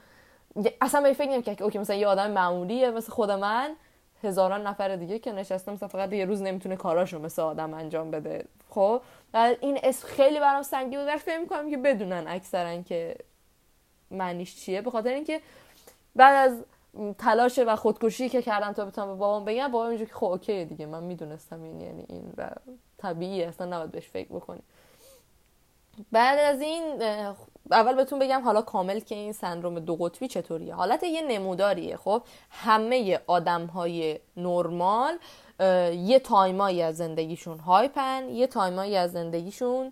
اصلا 0.82 1.02
به 1.02 1.14
فکر 1.14 1.42
که 1.42 1.64
okay 1.64 1.78
مثلا 1.78 1.96
یه 1.96 2.08
آدم 2.08 2.32
معمولیه 2.32 2.92
مثل 2.92 3.12
خود 3.12 3.32
من 3.32 3.76
هزاران 4.24 4.68
نفر 4.68 4.96
دیگه 4.96 5.20
که 5.20 5.32
نشسته 5.32 5.72
مثلا 5.72 5.88
فقط 5.88 6.14
یه 6.14 6.26
روز 6.26 6.42
نمی‌تونه 6.42 6.76
کاراشو 6.76 7.20
مثل 7.20 7.42
آدم 7.42 7.74
انجام 7.74 8.12
بده 8.12 8.46
خب؟ 8.70 9.02
این 9.62 9.80
اس 9.84 10.04
خیلی 10.04 10.40
برام 10.40 10.62
سنگین 10.62 10.98
بود 10.98 11.16
فکر 11.16 11.40
می‌کنم 11.40 11.70
که 11.70 11.78
بدونن 11.78 12.24
اکثرا 12.28 12.82
که 12.82 13.16
معنیش 14.12 14.56
چیه؟ 14.56 14.82
به 14.82 14.92
خاطر 14.92 15.14
اینکه 15.14 15.42
بعد 16.16 16.52
از 16.52 16.58
تلاش 17.18 17.60
و 17.68 17.76
خودکشی 17.76 18.30
که 18.30 18.42
کردم 18.42 18.72
تا 18.72 18.86
بتونم 18.86 19.08
به 19.08 19.14
بابام 19.14 19.46
بگم 19.46 19.72
بابا 19.72 19.88
اینجوری 19.88 20.10
که 20.10 20.16
خب 20.16 20.26
okay 20.26 20.66
دیگه 20.66 20.86
من 20.86 21.04
می‌دونستم 21.04 21.64
این 21.64 21.82
یعنی 21.82 22.06
این 22.10 22.34
و 22.38 22.50
طبیعی 22.98 23.44
اصلا 23.44 23.68
نباید 23.68 23.92
بهش 23.92 24.08
فکر 24.08 24.28
بکنی. 24.28 24.62
بعد 26.12 26.40
از 26.40 26.62
این 26.62 27.02
اول 27.72 27.96
بهتون 27.96 28.20
بگم 28.20 28.42
حالا 28.42 28.62
کامل 28.62 29.00
که 29.00 29.16
این 29.16 29.34
سندروم 29.34 29.80
دو 29.80 29.96
قطبی 29.96 30.28
چطوریه. 30.28 30.76
حالت 30.76 31.04
یه 31.04 31.22
نموداریه 31.22 31.98
خب؟ 31.98 32.24
همه 32.50 33.20
آدم 33.28 33.66
های 33.66 34.20
نرمال 34.38 35.18
یه 35.94 36.20
time 36.20 36.61
ایی 36.61 36.82
از 36.82 36.98
زندگیشون 36.98 37.60
hype 37.60 38.16
ن 38.16 38.30
یه 38.30 38.48
time 38.48 38.80
ایی 38.80 38.96
از 38.96 39.12
زندگیشون 39.12 39.92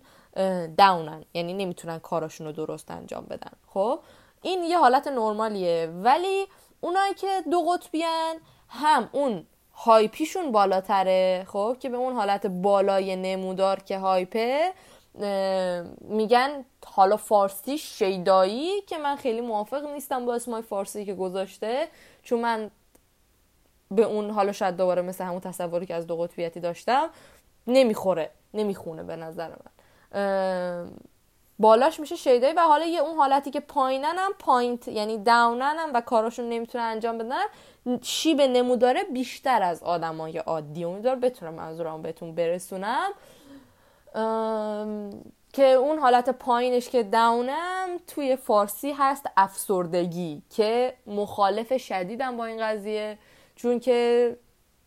داونن 0.76 1.24
یعنی 1.34 1.52
نمی‌تونن 1.54 1.98
کاراشون 1.98 2.46
رو 2.46 2.52
درست 2.52 2.90
انجام 2.90 3.24
بدن. 3.24 3.52
خب؟ 3.66 4.00
این 4.42 4.64
یه 4.64 4.78
حالت 4.78 5.08
نرمالیه. 5.08 5.92
ولی 6.02 6.46
اونایی 6.80 7.14
که 7.14 7.42
دو 7.50 7.62
قطبیان 7.62 8.36
هم 8.68 9.08
اون 9.12 9.46
هایپیشون 9.74 10.52
بالاتره 10.52 11.46
خب؟ 11.48 11.76
که 11.80 11.88
به 11.88 11.96
اون 11.96 12.12
حالت 12.12 12.46
بالای 12.46 13.16
نمودار 13.16 13.78
که 13.78 13.98
هایپه 13.98 14.72
میگن 16.00 16.64
حالا 16.86 17.16
فارسی 17.16 17.78
شیدایی 17.78 18.80
که 18.80 18.98
من 18.98 19.16
خیلی 19.16 19.40
موافق 19.40 19.84
نیستم 19.84 20.26
با 20.26 20.34
اسمای 20.34 20.62
فارسی 20.62 21.04
که 21.04 21.14
گذاشته 21.14 21.88
چون 22.22 22.40
من 22.40 22.70
به 23.90 24.02
اون 24.02 24.30
حالا 24.30 24.52
شاید 24.52 24.76
دوباره 24.76 25.02
مثل 25.02 25.24
همون 25.24 25.40
تصوری 25.40 25.86
که 25.86 25.94
از 25.94 26.06
دو 26.06 26.16
قطبیتی 26.16 26.60
داشتم 26.60 27.10
نمی‌خوره 27.66 28.30
نمی‌خونه 28.54 29.02
به 29.02 29.16
نظر 29.16 29.48
من. 29.48 29.72
بالاش 31.58 32.00
میشه 32.00 32.16
شیدایی 32.16 32.54
و 32.54 32.60
حالا 32.60 32.86
یه 32.86 33.00
اون 33.00 33.16
حالتی 33.16 33.50
که 33.50 33.60
پایینن 33.60 34.14
هم 34.18 34.32
پایینت 34.38 34.88
یعنی 34.88 35.18
داونن 35.18 35.76
هم 35.78 35.90
و 35.94 36.00
کاراشون 36.00 36.48
نمی‌تونن 36.48 36.84
انجام 36.84 37.18
بدن 37.18 37.42
شیب 38.02 38.40
نموداره 38.40 39.04
بیشتر 39.04 39.62
از 39.62 39.82
آدمای 39.82 40.38
عادی. 40.38 40.84
امیدوار 40.84 41.16
بتونم 41.16 41.54
منظورم 41.54 42.02
بهتون 42.02 42.34
برسونم. 42.34 43.10
که 45.52 45.66
اون 45.66 45.98
حالت 45.98 46.30
پایینش 46.30 46.88
که 46.88 47.02
داونم 47.02 47.88
توی 48.06 48.36
فارسی 48.36 48.92
هست 48.92 49.26
افسردگی 49.36 50.42
که 50.50 50.94
مخالف 51.06 51.76
شدیدم 51.76 52.36
با 52.36 52.44
این 52.44 52.58
قضیه 52.62 53.18
چون 53.56 53.80
که 53.80 54.36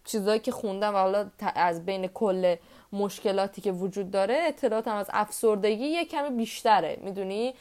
چیزایی 0.05 0.39
که 0.39 0.51
خوندم 0.51 0.95
و 0.95 0.97
حالا 0.97 1.29
از 1.55 1.85
بین 1.85 2.07
کل 2.07 2.55
مشکلاتی 2.93 3.61
که 3.61 3.71
وجود 3.71 4.11
داره 4.11 4.35
اطلاعاتم 4.47 4.95
از 4.95 5.09
افسردگی 5.13 5.85
یه 5.85 6.05
کمی 6.05 6.29
بیشتره 6.29 6.97
می‌دونی؟ 7.01 7.53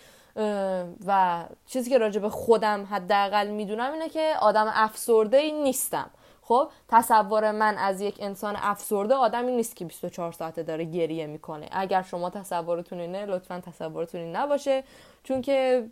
و 1.06 1.44
چیزی 1.66 1.90
که 1.90 1.98
راجع 1.98 2.20
به 2.20 2.28
خودم 2.28 2.86
حداقل 2.90 3.46
می‌دونم 3.46 3.92
اینه 3.92 4.08
که 4.08 4.32
آدم 4.40 4.72
افسرده 4.74 5.36
ای 5.36 5.52
نیستم. 5.52 6.10
خب 6.42 6.70
تصور 6.88 7.50
من 7.50 7.78
از 7.78 8.00
یک 8.00 8.16
انسان 8.20 8.56
افسرده 8.56 9.14
آدمی 9.14 9.52
نیست 9.52 9.76
که 9.76 9.84
24 9.84 10.32
ساعته 10.32 10.62
داره 10.62 10.84
گریه 10.84 11.26
می‌کنه. 11.26 11.68
اگر 11.72 12.02
شما 12.02 12.30
تصورتون 12.30 13.00
اینه 13.00 13.26
لطفا 13.26 13.62
تصورتون 13.66 14.20
این 14.20 14.36
نباشه. 14.36 14.84
چون 15.24 15.42
که 15.42 15.88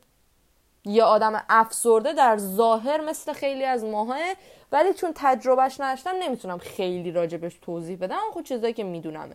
یه 0.85 1.03
آدم 1.03 1.43
افسرده 1.49 2.13
در 2.13 2.37
ظاهر 2.39 3.01
مثل 3.01 3.33
خیلی 3.33 3.65
از 3.65 3.85
ماها 3.85 4.17
ولی 4.73 4.95
چون 4.95 5.13
تجربهش 5.15 5.81
نداشتم 5.81 6.15
نمی‌تونم 6.21 6.59
خیلی 6.59 7.13
راجع 7.13 7.32
بهش 7.32 7.59
توضیح 7.63 7.99
بدم. 7.99 8.21
خود 8.33 8.45
چیزایی 8.45 8.75
که 8.75 8.85
می‌دونم. 8.85 9.31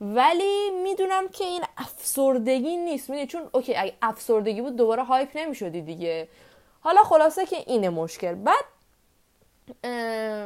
ولی 0.00 0.70
می‌دونم 0.70 1.28
که 1.28 1.44
این 1.44 1.64
افسردگی 1.76 2.76
نیست. 2.76 3.10
می‌دونی؟ 3.10 3.26
چون 3.26 3.48
okay 3.52 3.76
اگه 3.76 3.94
افسردگی 4.02 4.60
بود 4.62 4.76
دوباره 4.76 5.04
hype 5.04 5.28
نمی‌شدی 5.34 5.82
دیگه. 5.82 6.28
حالا 6.80 7.02
خلاصه 7.02 7.46
که 7.46 7.56
اینه 7.66 7.88
مشکل. 7.88 8.34
بعد 8.34 8.64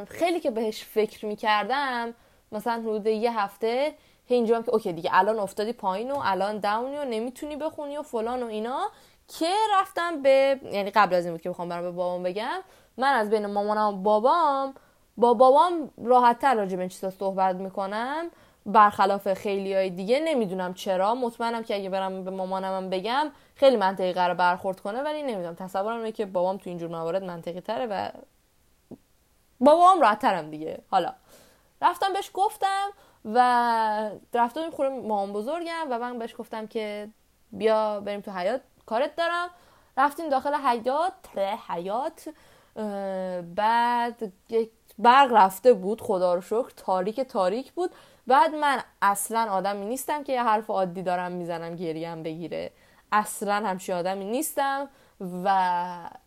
خیلی 0.09 0.39
که 0.39 0.51
بهش 0.51 0.83
فکر 0.83 1.25
می‌کردم 1.25 2.13
مثلا 2.51 2.73
حدود 2.73 3.07
یه 3.07 3.39
هفته 3.39 3.93
اینجا 4.27 4.61
که 4.61 4.69
okay 4.69 4.93
دیگه 4.93 5.09
الان 5.13 5.39
افتادی 5.39 5.73
پایین 5.73 6.11
و 6.11 6.21
الان 6.23 6.59
down 6.59 6.89
ی 6.89 6.97
و 6.97 7.05
نمی‌تونی 7.05 7.55
بخونی 7.55 7.97
و 7.97 8.01
فلان 8.01 8.43
و 8.43 8.45
اینا 8.45 8.91
که 9.39 9.53
رفتم 9.73 10.21
به 10.21 10.59
یعنی 10.71 10.91
قبل 10.91 11.15
از 11.15 11.25
این 11.25 11.33
بود 11.33 11.41
که 11.41 11.49
بخوام 11.49 11.69
برام 11.69 11.83
به 11.83 11.91
بابام 11.91 12.23
بگم 12.23 12.61
من 12.97 13.13
از 13.13 13.29
بین 13.29 13.45
مامانم 13.45 13.87
و 13.87 13.91
بابام 13.91 14.73
با 15.17 15.33
بابام 15.33 15.91
راحت 16.03 16.39
تر 16.39 16.55
راجع 16.55 16.77
به 16.77 16.89
چیزا 16.89 17.09
صحبت 17.09 17.55
می‌کنم. 17.55 18.29
برخلاف 18.65 19.33
خیلی 19.33 19.73
های 19.73 19.89
دیگه 19.89 20.19
نمی‌دونم 20.19 20.73
چرا. 20.73 21.15
مطمئنم 21.15 21.63
که 21.63 21.75
اگه 21.75 21.89
برم 21.89 22.23
به 22.23 22.31
مامانم 22.31 22.89
بگم 22.89 23.31
خیلی 23.55 23.77
منطقی 23.77 24.13
قرار 24.13 24.33
برخورد 24.33 24.79
کنه 24.79 25.01
ولی 25.01 25.23
نمی‌دونم. 25.23 25.55
تصورم 25.55 25.97
اینه 25.97 26.11
که 26.11 26.25
بابام 26.25 26.57
تو 26.57 26.69
اینجور 26.69 26.89
موارد 26.89 27.23
منطقی 27.23 27.61
تره 27.61 27.85
و 27.85 28.09
بابام 29.59 30.01
راحت 30.01 30.19
ترم 30.19 30.49
دیگه. 30.49 30.79
حالا 30.91 31.13
رفتم 31.81 32.13
بهش 32.13 32.31
گفتم 32.33 32.89
و 33.25 33.39
رفتم 34.33 34.69
خونه 34.69 34.89
مامان 34.89 35.33
بزرگم 35.33 35.87
و 35.89 35.99
من 35.99 36.19
بهش 36.19 36.35
گفتم 36.37 36.67
که 36.67 37.09
بیا 37.51 37.99
بریم 37.99 38.21
تو 38.21 38.31
حیات 38.31 38.61
کارت 38.85 39.15
دارم. 39.15 39.49
رفتیم 39.97 40.29
داخل 40.29 40.53
حیات 40.53 41.13
حیات 41.69 42.29
بعد 43.55 44.33
برق 44.99 45.33
رفته 45.33 45.73
بود 45.73 46.01
خدا 46.01 46.33
رو 46.33 46.41
شکر 46.41 46.69
تاریک 46.77 47.21
تاریک 47.21 47.71
بود. 47.71 47.91
بعد 48.27 48.55
من 48.55 48.79
اصلا 49.01 49.51
آدمی 49.51 49.85
نیستم 49.85 50.23
که 50.23 50.33
یه 50.33 50.43
حرف 50.43 50.69
عادی 50.69 51.03
دارم 51.03 51.31
می‌زنم 51.31 51.75
گریم 51.75 52.23
بگیره. 52.23 52.71
اصلا 53.11 53.53
همچین 53.53 53.95
آدمی 53.95 54.25
نیستم 54.25 54.89
و 55.43 55.49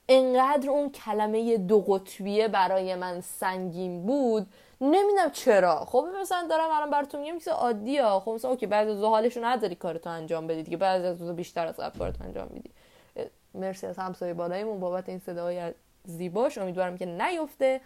انقدر 0.09 0.71
اون 0.71 0.91
کلمه 0.91 1.57
دو 1.57 1.81
قطبیه 1.81 2.49
برای 2.49 2.95
من 2.95 3.21
سنگین 3.21 4.07
بود. 4.07 4.47
نمی‌دونم 4.81 5.31
چرا. 5.33 5.85
خب 5.85 6.07
مثلا 6.21 6.47
دارم 6.51 6.71
الان 6.71 6.91
براتون 6.91 7.21
میگم 7.21 7.39
چیز 7.39 7.49
عادیه. 7.49 8.05
خب 8.05 8.31
مثلا 8.31 8.51
اوکی 8.51 8.67
بعضی 8.67 8.91
از 8.91 9.03
حالشو 9.03 9.45
نداری 9.45 9.75
کارتو 9.75 10.11
انجام 10.11 10.47
بدید 10.47 10.69
که 10.69 10.77
بعضی 10.77 11.07
از 11.07 11.37
بیشتر 11.37 11.67
از 11.67 11.77
قبل 11.77 11.99
کارتو 11.99 12.25
انجام 12.25 12.49
میدی. 12.51 12.71
مرسی 13.55 13.87
از 13.87 13.99
همسایه 13.99 14.35
بالایمون 14.35 14.81
بابت 14.81 15.09
این 15.09 15.19
صدای 15.19 15.73
زیباش 16.05 16.59
امیدوارم 16.59 16.99
که 16.99 17.07
نیفته. 17.07 17.81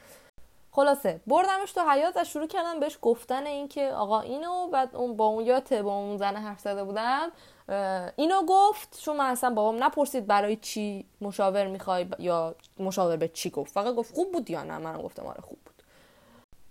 خلاصه 0.71 1.21
بردمش 1.27 1.73
تو 1.73 1.81
حیات 1.91 2.17
و 2.17 2.25
شروع 2.25 2.47
کردم 2.47 2.81
بهش 2.81 2.99
گفتن 3.03 3.47
اینکه 3.47 3.91
آقا 3.91 4.21
اینو 4.21 4.69
بعد 4.69 4.97
اون 4.97 5.17
با 5.17 5.27
اون 5.27 5.45
یاته 5.45 5.83
با 5.83 5.95
اون 5.95 6.17
زن 6.17 6.37
حرف 6.37 6.61
زده 6.61 6.85
بودم 6.85 7.33
اینو 8.17 8.43
گفت. 8.49 9.01
چون 9.01 9.17
من 9.17 9.31
اصلا 9.31 9.51
بابام 9.51 9.85
نپرسید 9.85 10.27
برای 10.27 10.57
چی 10.57 11.07
مشاور 11.21 11.67
می‌خوای 11.67 12.07
یا 12.19 12.55
مشاور 12.79 13.17
به 13.17 13.29
چی 13.29 13.51
گفت. 13.51 13.73
فقط 13.73 13.95
گفت 13.95 14.15
خوب 14.15 14.33
بود 14.33 14.51
یا 14.51 14.63
نه؟ 14.63 14.79
من 14.79 15.03
گفتم 15.03 15.27
آره 15.27 15.41
خوب 15.41 15.59
بود. 15.65 15.75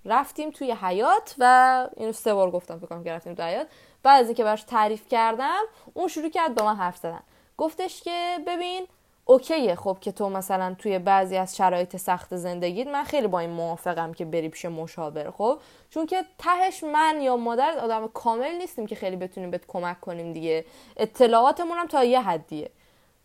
رفتیم 0.06 0.52
توی 0.52 0.72
حیات 0.72 1.36
و 1.40 1.88
اینو 1.98 2.12
سه 2.12 2.34
بار 2.34 2.52
گفتم 2.52 2.78
فکر 2.78 2.88
کنم 2.88 3.04
که 3.04 3.12
رفتیم 3.12 3.36
توی 3.36 3.46
حیات 3.46 3.68
بعد 4.04 4.22
از 4.22 4.26
اینکه 4.26 4.44
براش 4.44 4.64
تعریف 4.64 5.08
کردم 5.08 5.62
اون 5.94 6.08
شروع 6.08 6.30
کرد 6.30 6.56
با 6.56 6.66
من 6.66 6.76
حرف 6.76 6.98
زدن. 6.98 7.24
گفتش 7.58 8.02
که 8.02 8.38
ببین 8.48 8.88
اوکیه 9.26 9.76
خب 9.76 9.98
که 10.02 10.12
تو 10.12 10.30
مثلا 10.30 10.76
توی 10.80 11.00
بعضی 11.00 11.38
از 11.38 11.56
شرایط 11.56 11.98
سخت 11.98 12.36
زندگیت 12.36 12.88
من 12.88 13.04
خیلی 13.04 13.28
با 13.28 13.40
این 13.40 13.50
موافقم 13.50 14.14
که 14.14 14.26
بری 14.26 14.50
پیش 14.50 14.66
مشاور 14.66 15.32
خب؟ 15.32 15.60
چون 15.90 16.06
که 16.06 16.26
تهش 16.38 16.84
من 16.84 17.22
یا 17.22 17.38
مادر 17.38 17.78
آدم 17.80 18.08
کامل 18.08 18.58
نیستیم 18.58 18.86
که 18.86 18.96
خیلی 18.96 19.16
بتونیم 19.16 19.52
بهت 19.52 19.68
کمک 19.68 20.02
کنیم 20.02 20.34
دیگه. 20.34 20.66
اطلاعاتمون 20.98 21.78
هم 21.78 21.88
تا 21.88 22.04
یه 22.04 22.22
حدیه. 22.22 22.70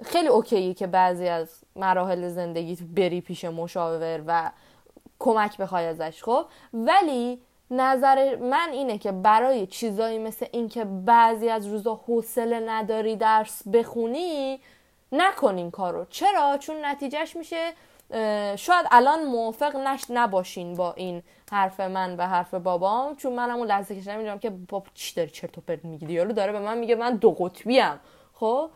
خیلی 0.02 0.28
اوکیه 0.28 0.74
که 0.74 0.86
بعضی 0.86 1.28
از 1.28 1.60
مراحل 1.76 2.28
زندگیت 2.28 2.78
بری 2.82 3.20
پیش 3.20 3.44
مشاور 3.44 4.22
و 4.26 4.50
کمک 5.18 5.56
بخوای 5.56 5.86
ازش 5.86 6.22
خب؟ 6.22 6.44
ولی 6.74 7.38
نظر 7.70 8.36
من 8.36 8.68
اینه 8.72 8.98
که 8.98 9.12
برای 9.12 9.66
چیزایی 9.66 10.18
مثل 10.18 10.46
اینکه 10.52 10.84
بعضی 10.84 11.48
از 11.48 11.66
روزا 11.66 12.00
حوصله 12.06 12.60
نداری 12.60 13.16
درس 13.16 13.68
بخونی 13.68 14.60
نکنین 15.12 15.70
کارو. 15.70 16.06
چرا؟ 16.10 16.58
چون 16.58 16.84
نتیجهش 16.84 17.36
میشه 17.36 17.72
شاید 18.56 18.86
الان 18.90 19.24
موافق 19.24 19.76
نش 19.76 20.04
نباشین 20.10 20.74
با 20.74 20.92
این 20.92 21.22
حرف 21.52 21.80
من 21.80 22.16
و 22.16 22.26
حرف 22.26 22.54
بابام 22.54 23.16
چون 23.16 23.32
منم 23.32 23.56
اون 23.56 23.66
لحظه 23.66 24.00
که 24.00 24.16
می‌دونم 24.16 24.38
که 24.38 24.50
بابا 24.50 24.86
چی 24.94 25.14
داری 25.14 25.30
چرت 25.30 25.58
و 25.58 25.60
پرت 25.60 25.84
میگی؟ 25.84 26.12
یارو 26.12 26.32
داره 26.32 26.52
به 26.52 26.58
من 26.58 26.78
میگه 26.78 26.94
من 26.94 27.16
دو 27.16 27.30
قطبی 27.30 27.80
ام 27.80 28.00
خب 28.34 28.70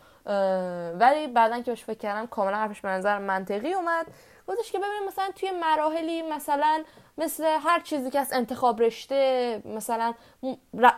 ولی 0.99 1.27
بعدا 1.27 1.61
که 1.61 1.71
بهش 1.71 1.83
فکر 1.83 1.97
کردم 1.97 2.27
کاملا 2.27 2.57
حرفش 2.57 2.81
به 2.81 2.89
نظر 2.89 3.17
منطقی 3.17 3.73
اومد. 3.73 4.05
گفتش 4.47 4.71
که 4.71 4.77
ببین 4.77 5.07
مثلا 5.07 5.29
توی 5.35 5.51
مراحلی 5.51 6.21
مثلا 6.21 6.83
مثل 7.17 7.43
هر 7.43 7.79
چیزی 7.79 8.09
که 8.09 8.19
از 8.19 8.33
انتخاب 8.33 8.81
رشته 8.81 9.61
مثلا 9.65 10.13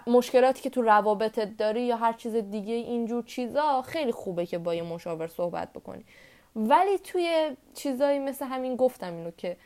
مشکلاتی 0.08 0.62
که 0.62 0.70
تو 0.70 0.82
روابطت 0.82 1.58
داری 1.58 1.82
یا 1.82 1.96
هر 1.98 2.14
چیز 2.14 2.36
دیگه 2.36 2.74
اینجور 2.74 3.24
چیزا 3.24 3.82
خیلی 3.82 4.12
خوبه 4.12 4.46
که 4.46 4.58
با 4.58 4.76
یه 4.76 4.84
مشاور 4.84 5.28
صحبت 5.28 5.74
بکنی. 5.74 6.06
ولی 6.56 6.98
توی 6.98 7.58
چیزایی 7.74 8.20
مثل 8.20 8.46
همین 8.46 8.76
گفتم 8.76 9.14
اینو 9.14 9.32
که 9.32 9.58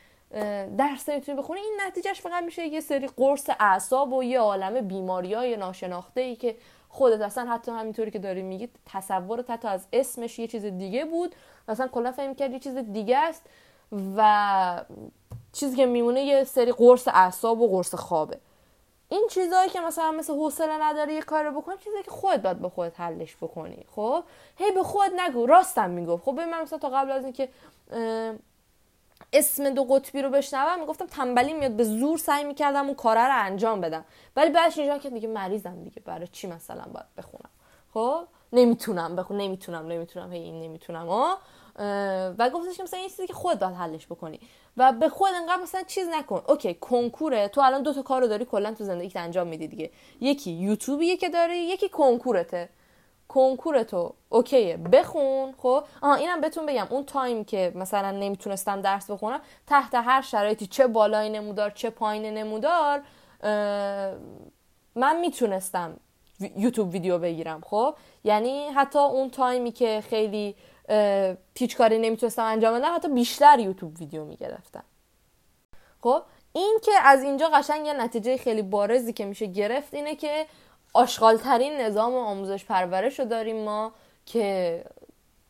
درس 0.78 1.08
نمی‌تونی 1.08 1.38
بخونی 1.38 1.60
این 1.60 1.80
نتیجهش 1.86 2.20
فقط 2.20 2.44
میشه 2.44 2.66
یه 2.66 2.80
سری 2.80 3.06
قرص 3.06 3.50
اعصاب 3.60 4.12
و 4.12 4.22
یه 4.22 4.40
عالم 4.40 4.88
بیماری 4.88 5.34
های 5.34 5.56
ناشناخته 5.56 6.20
ای 6.20 6.36
که 6.36 6.56
خودت 6.88 7.20
اصلا 7.20 7.50
حتی 7.50 7.72
همینطوری 7.72 8.10
که 8.10 8.18
داری 8.18 8.42
میگی 8.42 8.68
تصورت 8.86 9.50
حتی 9.50 9.68
از 9.68 9.86
اسمش 9.92 10.38
یه 10.38 10.46
چیز 10.46 10.64
دیگه 10.64 11.04
بود. 11.04 11.34
مثلا 11.68 11.88
کلا 11.88 12.12
فهم 12.12 12.34
کرد 12.34 12.52
یه 12.52 12.58
چیز 12.58 12.76
دیگه 12.76 13.18
است. 13.18 13.46
و 14.16 14.84
چیزی 15.52 15.76
که 15.76 15.86
میمونه 15.86 16.22
یه 16.22 16.44
سری 16.44 16.72
قرص 16.72 17.08
اعصاب 17.08 17.60
و 17.60 17.68
قرص 17.68 17.94
خوابه. 17.94 18.38
این 19.08 19.26
چیزهایی 19.30 19.70
که 19.70 19.80
مثلا 19.80 20.10
مثل 20.10 20.32
حوصله 20.32 20.82
نداری 20.82 21.14
یه 21.14 21.22
کار 21.22 21.50
بکنی 21.50 21.76
چیزی 21.84 22.02
که 22.04 22.10
خودت 22.10 22.42
باید 22.42 22.58
به 22.58 22.68
خودت 22.68 23.00
حلش 23.00 23.36
بکنی. 23.36 23.86
خب؟ 23.96 24.24
هی 24.56 24.70
به 24.70 24.82
خودت 24.82 25.12
نگو. 25.16 25.46
راستم 25.46 25.90
می‌گفت. 25.90 26.24
خب 26.24 26.30
من 26.30 26.62
مثلا 26.62 26.78
تا 26.78 26.88
قبل 26.88 27.10
از 27.10 27.24
اینکه 27.24 27.48
اسم 29.32 29.70
دو 29.70 29.84
قطبی 29.84 30.22
رو 30.22 30.30
بشنوم 30.30 30.80
می‌گفتم 30.80 31.06
تنبلی 31.06 31.52
میاد 31.52 31.72
به 31.72 31.84
زور 31.84 32.18
سعی 32.18 32.44
می‌کردم 32.44 32.86
اون 32.86 32.94
کاره 32.94 33.20
رو 33.20 33.44
انجام 33.44 33.80
بدم. 33.80 34.04
ولی 34.36 34.50
بعدش 34.50 34.78
اینجا 34.78 34.98
که 34.98 35.10
دیگه 35.10 35.28
مریضم 35.28 35.82
دیگه. 35.84 36.02
برای 36.04 36.28
چی 36.28 36.46
مثلا 36.46 36.84
باید 36.92 37.06
بخونم؟ 37.16 37.50
خب؟ 37.94 38.24
نمی‌تونم 38.52 39.16
بخون 39.16 39.36
نمی‌تونم 39.36 39.86
نمی‌تونم. 39.86 40.32
هی 40.32 40.38
این 40.38 40.58
نمی‌تونم. 40.62 41.08
ها 41.08 41.38
و 42.38 42.50
گفتش 42.54 42.76
که 42.76 42.82
مثلا 42.82 43.00
این 43.00 43.08
چیزی 43.08 43.26
که 43.26 43.32
خود 43.32 43.58
باید 43.58 43.74
حلش 43.74 44.06
بکنی. 44.06 44.40
و 44.76 44.92
به 44.92 45.08
خود 45.08 45.30
انقدر 45.34 45.62
مثلا 45.62 45.82
چیز 45.82 46.08
نکن. 46.08 46.42
okay 46.48 46.74
کنکوره. 46.74 47.48
تو 47.48 47.60
الان 47.60 47.82
دو 47.82 47.92
تا 47.92 48.02
کارو 48.02 48.26
داری 48.26 48.44
کلا 48.44 48.74
تو 48.74 48.84
زندگیت 48.84 49.16
انجام 49.16 49.46
میدی 49.46 49.68
دیگه. 49.68 49.90
یکی 50.20 50.50
یوتیوبه 50.50 51.16
که 51.16 51.28
داری 51.28 51.58
یکی 51.58 51.88
کنکورته. 51.88 52.68
کنکورتو 53.28 54.14
okay 54.28 54.60
ه. 54.60 54.76
بخون 54.76 55.54
خب؟ 55.58 55.84
آها 56.02 56.14
اینم 56.14 56.40
بهتون 56.40 56.66
بگم. 56.66 56.86
اون 56.90 57.04
time 57.04 57.44
که 57.44 57.72
مثلا 57.74 58.10
نمی‌تونستم 58.10 58.80
درس 58.80 59.10
بخونم 59.10 59.40
تحت 59.66 59.94
هر 59.94 60.22
شرایطی 60.22 60.66
چه 60.66 60.86
بالای 60.86 61.28
نمودار 61.28 61.70
چه 61.70 61.90
پایین 61.90 62.24
نمودار 62.24 63.02
من 64.94 65.20
می‌تونستم 65.20 65.96
یوتیوب 66.56 66.92
ویدیو 66.92 67.18
بگیرم 67.18 67.60
خب؟ 67.64 67.94
یعنی 68.24 68.68
حتی 68.68 68.98
اون 68.98 69.30
تایمی 69.30 69.72
که 69.72 70.02
خیلی 70.08 70.54
هیچ 71.58 71.76
کاری 71.76 71.98
نمی‌تونستم 71.98 72.44
انجام 72.44 72.78
بدم. 72.78 72.94
حتی 72.94 73.08
بیشتر 73.08 73.58
یوتیوب 73.58 74.00
ویدیو 74.00 74.24
می‌گرفتم. 74.24 74.84
خب 76.02 76.22
این 76.52 76.78
که 76.82 76.92
از 77.02 77.22
اینجا 77.22 77.48
قشنگ 77.48 77.86
یه 77.86 77.92
نتیجه 77.92 78.36
خیلی 78.36 78.62
بارزی 78.62 79.12
که 79.12 79.24
میشه 79.24 79.46
گرفت 79.46 79.94
اینه 79.94 80.16
که 80.16 80.46
آشغالترین 80.94 81.80
نظام 81.80 82.14
آموزش 82.14 82.64
پرورش 82.64 83.18
رو 83.18 83.24
داریم 83.24 83.64
ما 83.64 83.92
که 84.26 84.84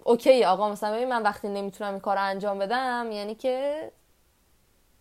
اوکی 0.04 0.44
آقا 0.44 0.70
مثلا 0.70 0.97
ببین 0.97 1.09
من 1.09 1.23
وقتی 1.23 1.49
نمی‌تونم 1.49 1.90
این 1.90 2.00
کار 2.00 2.16
رو 2.16 2.23
انجام 2.23 2.59
بدم 2.59 3.09
یعنی 3.12 3.35
که 3.35 3.90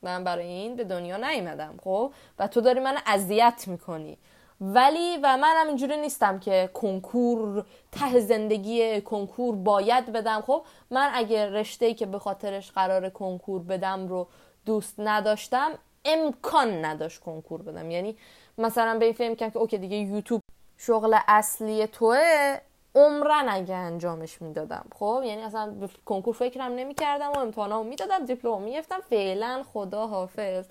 من 0.02 0.24
برای 0.24 0.46
این 0.46 0.76
به 0.76 0.84
دنیا 0.84 1.18
نیومدم 1.18 1.80
خب؟ 1.84 2.14
و 2.40 2.48
تو 2.48 2.62
داری 2.62 2.80
من 2.80 2.98
اذیت 3.06 3.64
می‌کنی. 3.68 4.18
ولی 4.62 5.18
و 5.18 5.38
منم 5.38 5.68
اینجوری 5.68 5.98
نیستم 5.98 6.40
که 6.40 6.70
کنکور 6.74 7.66
ته 7.92 8.20
زندگی 8.20 9.02
کنکور 9.02 9.56
باید 9.56 10.12
بدم. 10.12 10.42
خب 10.42 10.66
من 10.92 11.10
اگر 11.14 11.50
رشته 11.50 11.94
که 11.94 12.06
به 12.06 12.20
خاطرش 12.20 12.72
قرار 12.72 13.10
کنکور 13.10 13.62
بدم 13.62 14.08
رو 14.08 14.28
دوست 14.66 14.96
نداشتم 14.98 15.72
امکان 16.06 16.86
نداشت 16.86 17.20
کنکور 17.20 17.62
بدم. 17.62 17.92
یعنی 17.92 18.18
مثلا 18.58 19.00
به 19.00 19.06
این 19.06 19.14
فهم 19.14 19.36
که 19.36 19.58
اوکی 19.58 19.78
دیگه 19.78 19.98
یوتیوب 19.98 20.42
شغل 20.78 21.18
اصلی 21.28 21.88
توه 21.88 22.58
عمرن 22.96 23.50
اگه 23.50 23.76
انجامش 23.76 24.42
می‌دادم. 24.42 24.86
خب 24.96 25.22
یعنی 25.26 25.42
اصلا 25.42 25.76
کنکور 26.06 26.34
فکرم 26.34 26.72
نمی‌کردم 26.72 27.32
و 27.32 27.38
امتحانامو 27.38 27.90
می‌دادم 27.90 28.26
دیپلم 28.26 28.62
می‌گفتم 28.62 29.00
فعلا 29.10 29.64
خدا 29.74 30.08
حافظ 30.08 30.66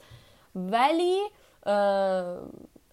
ولی 0.54 1.20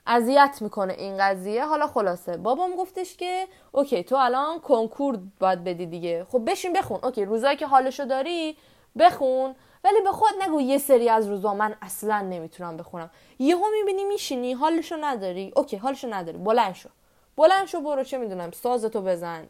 اذیت 0.08 0.58
می‌کنه 0.62 0.94
این 0.94 1.18
قضیه. 1.18 1.66
حالا 1.66 1.88
خلاصه 1.88 2.38
بابام 2.38 2.76
گفتش 2.76 3.18
که 3.18 3.48
okay 3.72 4.04
تو 4.04 4.16
الان 4.16 4.60
کنکور 4.60 5.20
باید 5.40 5.64
بدی 5.64 5.86
دیگه. 5.86 6.26
خب 6.32 6.52
بشین 6.52 6.74
بخون. 6.74 7.00
okay 7.04 7.26
روزایی 7.26 7.58
که 7.58 7.68
حالشو 7.68 8.06
داری 8.06 8.58
بخون. 9.00 9.56
ولی 9.84 10.02
به 10.02 10.12
خود 10.12 10.30
نگو 10.42 10.62
یه 10.62 10.78
سری 10.78 11.10
از 11.10 11.28
روزا 11.28 11.54
من 11.54 11.76
اصلا 11.82 12.22
نمی‌تونم 12.22 12.78
بخونم. 12.78 13.12
یهو 13.40 13.66
می‌بینی 13.72 14.04
میشینی 14.04 14.54
حالشو 14.54 14.96
نداری. 15.02 15.52
okay 15.56 15.78
حالشو 15.78 16.14
نداری. 16.14 16.38
بلند 16.38 16.76
شو. 16.76 16.90
بلند 17.38 17.68
شو 17.68 17.82
برو 17.82 18.04
چه 18.04 18.18
می‌دونم 18.18 18.52
سازتو 18.52 19.02
بزن. 19.02 19.48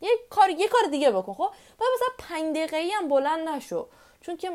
یه 0.00 0.10
کار 0.30 0.50
یه 0.50 0.68
کار 0.68 0.90
دیگه 0.90 1.10
بکن 1.10 1.32
خب؟ 1.32 1.50
بعد 1.78 1.88
مثلا 1.94 2.08
پنج 2.18 2.56
دقیقه 2.56 2.88
هم 2.92 3.08
بلند 3.08 3.48
نشو. 3.48 3.88
چون 4.20 4.36
که 4.36 4.50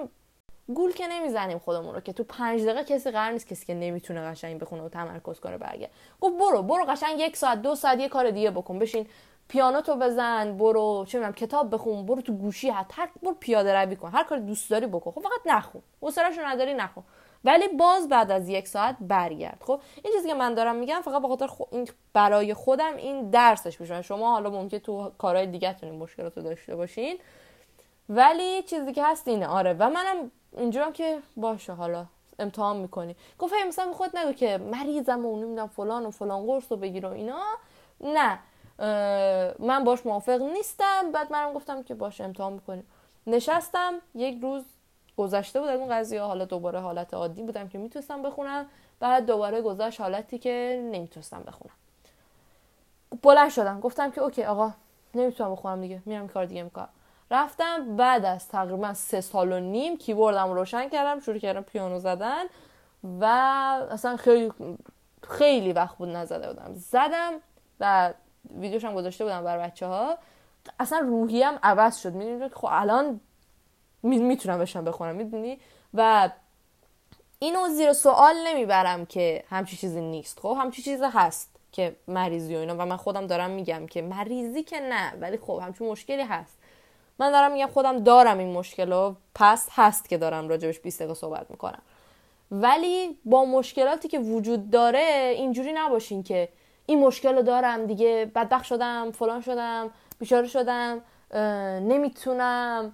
گول 0.73 0.91
که 0.91 1.07
نمی‌زنیم 1.07 1.59
خودمون 1.59 1.95
رو 1.95 2.01
که 2.01 2.13
تو 2.13 2.23
پنج 2.23 2.63
دقیقه 2.63 2.83
کسی 2.83 3.11
قرار 3.11 3.31
نیست 3.31 3.47
کسی 3.47 3.65
که 3.65 3.73
نمی‌تونه 3.73 4.21
قشنگ 4.21 4.59
بخونه 4.59 4.83
و 4.83 4.89
تمرکز 4.89 5.39
کنه 5.39 5.57
برگرد. 5.57 5.91
گفت 6.21 6.37
برو 6.37 6.63
برو 6.63 6.85
قشنگ 6.85 7.19
یک 7.19 7.37
ساعت 7.37 7.61
دو 7.61 7.75
ساعت 7.75 7.99
یه 7.99 8.09
کار 8.09 8.29
دیگه 8.29 8.51
بکن. 8.51 8.79
بشین 8.79 9.07
پیانو 9.47 9.81
تو 9.81 9.95
بزن 9.95 10.57
برو 10.57 11.05
چه 11.07 11.17
می‌دونم 11.17 11.33
کتاب 11.33 11.73
بخون 11.73 12.05
برو 12.05 12.21
تو 12.21 12.33
گوشی 12.33 12.69
حتی 12.69 12.93
هر 12.97 13.09
برو 13.23 13.33
پیاده 13.39 13.73
روی 13.73 13.95
کن. 13.95 14.11
هر 14.11 14.23
کار 14.23 14.37
دوست 14.37 14.69
داری 14.69 14.87
بکن. 14.87 15.11
خب 15.11 15.21
فقط 15.21 15.41
نخون. 15.45 15.81
حوصله‌شو 16.01 16.41
نداری 16.45 16.73
نخون. 16.73 17.03
ولی 17.43 17.67
باز 17.67 18.09
بعد 18.09 18.31
از 18.31 18.49
یک 18.49 18.67
ساعت 18.67 18.95
برگرد. 18.99 19.57
خب 19.61 19.81
این 20.03 20.13
چیزی 20.13 20.27
که 20.27 20.33
من 20.33 20.53
دارم 20.53 20.75
میگم 20.75 21.01
فقط 21.01 21.21
بخاطر 21.21 21.47
خو... 21.47 21.63
این 21.71 21.87
برای 22.13 22.53
خودم 22.53 22.95
این 22.95 23.29
درسش 23.29 23.77
بشه 23.77 24.01
شما 24.01 24.31
حالا 24.31 24.49
ممکن 24.49 24.79
تو 24.79 25.11
کارهای 25.17 25.47
دیگه 25.47 25.73
تونین 25.73 25.99
مشکلات 25.99 26.37
رو 26.37 26.43
داشته 26.43 26.75
باشین. 26.75 27.19
ولی 28.09 28.63
چیزی 28.63 28.93
که 28.93 29.03
هست 29.05 29.27
اینه. 29.27 29.47
آره. 29.47 29.73
و 29.79 29.89
منم 29.89 30.31
اینجورم 30.57 30.93
که 30.93 31.19
باشه 31.37 31.73
حالا 31.73 32.05
امتحان 32.39 32.77
می‌کنی. 32.77 33.15
گفت 33.39 33.53
مثلا 33.67 33.93
خود 33.93 34.17
نگو 34.17 34.31
که 34.31 34.57
مریضم 34.57 35.25
و 35.25 35.37
نمی‌دونم 35.37 35.67
فلان 35.67 36.05
و 36.05 36.11
فلان 36.11 36.45
قرص 36.45 36.71
رو 36.71 36.77
بگیر 36.77 37.05
و 37.05 37.09
اینا. 37.09 37.43
نه. 38.01 38.39
من 39.59 39.83
باش 39.83 40.05
موافق 40.05 40.41
نیستم. 40.41 41.11
بعد 41.11 41.31
منم 41.31 41.53
گفتم 41.53 41.83
که 41.83 41.93
باش 41.93 42.21
امتحان 42.21 42.53
می‌کنیم. 42.53 42.87
نشستم. 43.27 43.93
یک 44.15 44.39
روز 44.41 44.63
گذشته 45.17 45.59
بود 45.59 45.69
اون 45.69 45.89
قضیه. 45.89 46.21
حالا 46.21 46.45
دوباره 46.45 46.79
حالت 46.79 47.13
عادی 47.13 47.41
بودم 47.43 47.69
که 47.69 47.77
می‌تونستم 47.77 48.21
بخونم. 48.21 48.65
بعد 48.99 49.25
دوباره 49.25 49.61
گذشت 49.61 50.01
حالتی 50.01 50.37
که 50.37 50.89
نمی‌تونستم 50.91 51.43
بخونم. 51.43 51.73
بلند 53.21 53.49
شدم. 53.49 53.79
گفتم 53.79 54.11
که 54.11 54.21
اوکی 54.21 54.43
آقا 54.43 54.71
نمی‌تونم 55.15 55.51
بخونم 55.51 55.81
دیگه. 55.81 56.01
میرم 56.05 56.27
کار 56.27 56.45
دیگه 56.45 56.63
می‌کنم 56.63 56.89
رفتم. 57.31 57.95
بعد 57.95 58.25
از 58.25 58.47
تقریبا 58.47 58.93
سه 58.93 59.21
سال 59.21 59.51
و 59.51 59.59
نیم 59.59 59.97
کیبوردم 59.97 60.47
رو 60.47 60.53
روشن 60.53 60.89
کردم 60.89 61.19
شروع 61.19 61.37
کردم 61.37 61.61
پیانو 61.61 61.99
زدن 61.99 62.43
و 63.19 63.25
اصلا 63.91 64.17
خیلی 64.17 64.51
خیلی 65.29 65.73
وقت 65.73 65.97
بود 65.97 66.09
نزده 66.09 66.47
بودم. 66.47 66.73
زدم 66.73 67.33
و 67.79 68.13
ویدیوش 68.55 68.85
هم 68.85 68.93
گذاشته 68.93 69.23
بودم 69.23 69.43
بر 69.43 69.57
بچه 69.57 69.87
ها 69.87 70.17
اصلا 70.79 70.99
روحیم 70.99 71.59
عوض 71.63 71.97
شد. 71.97 72.13
می‌دونی 72.13 72.49
خب 72.49 72.67
الان 72.71 73.19
می‌تونم 74.03 74.59
بشم 74.59 74.85
بخونم 74.85 75.15
می‌دونی؟ 75.15 75.59
و 75.93 76.29
اینو 77.39 77.67
زیر 77.67 77.93
سوال 77.93 78.35
نمی‌برم 78.47 79.05
که 79.05 79.43
همچی 79.49 79.77
چیزی 79.77 80.01
نیست. 80.01 80.39
خب 80.39 80.57
همچی 80.59 80.81
چیزی 80.81 81.05
هست 81.13 81.55
که 81.71 81.95
مریضی 82.07 82.55
و 82.55 82.59
اینا. 82.59 82.75
و 82.77 82.85
من 82.85 82.97
خودم 82.97 83.27
دارم 83.27 83.49
میگم 83.49 83.87
که 83.87 84.01
مریضی 84.01 84.63
که 84.63 84.79
نه 84.79 85.13
ولی 85.19 85.37
خب 85.37 85.61
همچون 85.63 85.87
مشکلی 85.87 86.21
هست. 86.21 86.60
من 87.21 87.31
دارم 87.31 87.51
میگم 87.51 87.67
خودم 87.73 87.99
دارم 87.99 88.37
این 88.37 88.53
مشکل 88.53 88.91
و 88.91 89.15
پس 89.35 89.67
هست 89.71 90.09
که 90.09 90.17
دارم 90.17 90.49
راجبش 90.49 90.79
20 90.79 90.99
دقیقه 90.99 91.13
صحبت 91.13 91.51
می‌کنم. 91.51 91.81
ولی 92.51 93.17
با 93.25 93.45
مشکلاتی 93.45 94.07
که 94.07 94.19
وجود 94.19 94.69
داره 94.69 95.33
اینجوری 95.35 95.73
نباشین 95.73 96.23
که 96.23 96.49
این 96.85 96.99
مشکل 96.99 97.35
رو 97.35 97.41
دارم 97.41 97.85
دیگه 97.85 98.31
بدبخ 98.35 98.63
شدم 98.63 99.11
فلان 99.11 99.41
شدم 99.41 99.89
بیچاره 100.19 100.47
شدم 100.47 101.01
نمی‌تونم. 101.87 102.93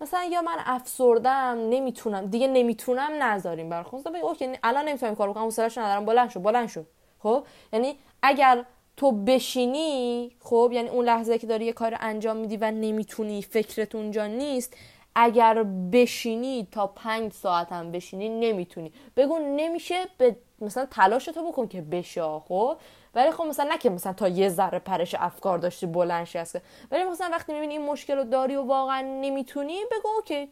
مثلا 0.00 0.24
یا 0.24 0.42
من 0.42 0.56
افسردم 0.58 1.58
نمی‌تونم. 1.70 2.26
دیگه 2.26 2.48
نمی‌تونم 2.48 3.22
نذاریم 3.22 3.68
بر 3.68 3.82
خود 3.82 4.16
اوکی 4.22 4.58
الان 4.62 4.84
نمی‌تونم 4.88 5.14
کار 5.14 5.30
بکنم 5.30 5.44
حوصله‌اش 5.44 5.78
ندارم. 5.78 6.04
بلند 6.04 6.30
شو 6.30 6.40
بلند 6.40 6.68
شو. 6.68 6.84
خب؟ 7.22 7.44
یعنی 7.72 7.96
اگر 8.22 8.64
تو 9.00 9.12
بشینی 9.12 10.30
خب 10.40 10.70
یعنی 10.72 10.88
اون 10.88 11.04
لحظه 11.04 11.38
که 11.38 11.46
داری 11.46 11.64
یه 11.64 11.72
کار 11.72 11.96
انجام 12.00 12.36
میدی 12.36 12.56
و 12.56 12.70
نمی‌تونی 12.70 13.42
فکرت 13.42 13.94
اونجا 13.94 14.26
نیست 14.26 14.76
اگر 15.14 15.62
بشینی 15.92 16.68
تا 16.72 16.86
پنج 16.86 17.32
ساعت 17.32 17.72
هم 17.72 17.92
بشینی 17.92 18.28
نمی‌تونی. 18.28 18.92
بگو 19.16 19.38
نمیشه 19.38 19.94
به 20.18 20.36
مثلا 20.60 20.86
تلاش 20.86 21.24
تو 21.24 21.48
بکن 21.48 21.68
که 21.68 21.80
بشه 21.80 22.22
خب؟ 22.22 22.76
ولی 23.14 23.30
خب 23.30 23.44
مثلا 23.44 23.68
نه 23.70 23.78
که 23.78 23.90
مثلا 23.90 24.12
تا 24.12 24.28
یه 24.28 24.48
ذره 24.48 24.78
پرش 24.78 25.14
افکار 25.18 25.58
داشتی 25.58 25.86
بلند 25.86 26.28
هست 26.28 26.58
ولی 26.90 27.04
مثلا 27.04 27.28
وقتی 27.32 27.52
می‌بینی 27.52 27.72
این 27.72 27.86
مشکل 27.86 28.16
رو 28.16 28.24
داری 28.24 28.56
و 28.56 28.62
واقعا 28.62 29.00
نمی‌تونی 29.00 29.78
بگو 29.92 30.08
اوکی 30.16 30.48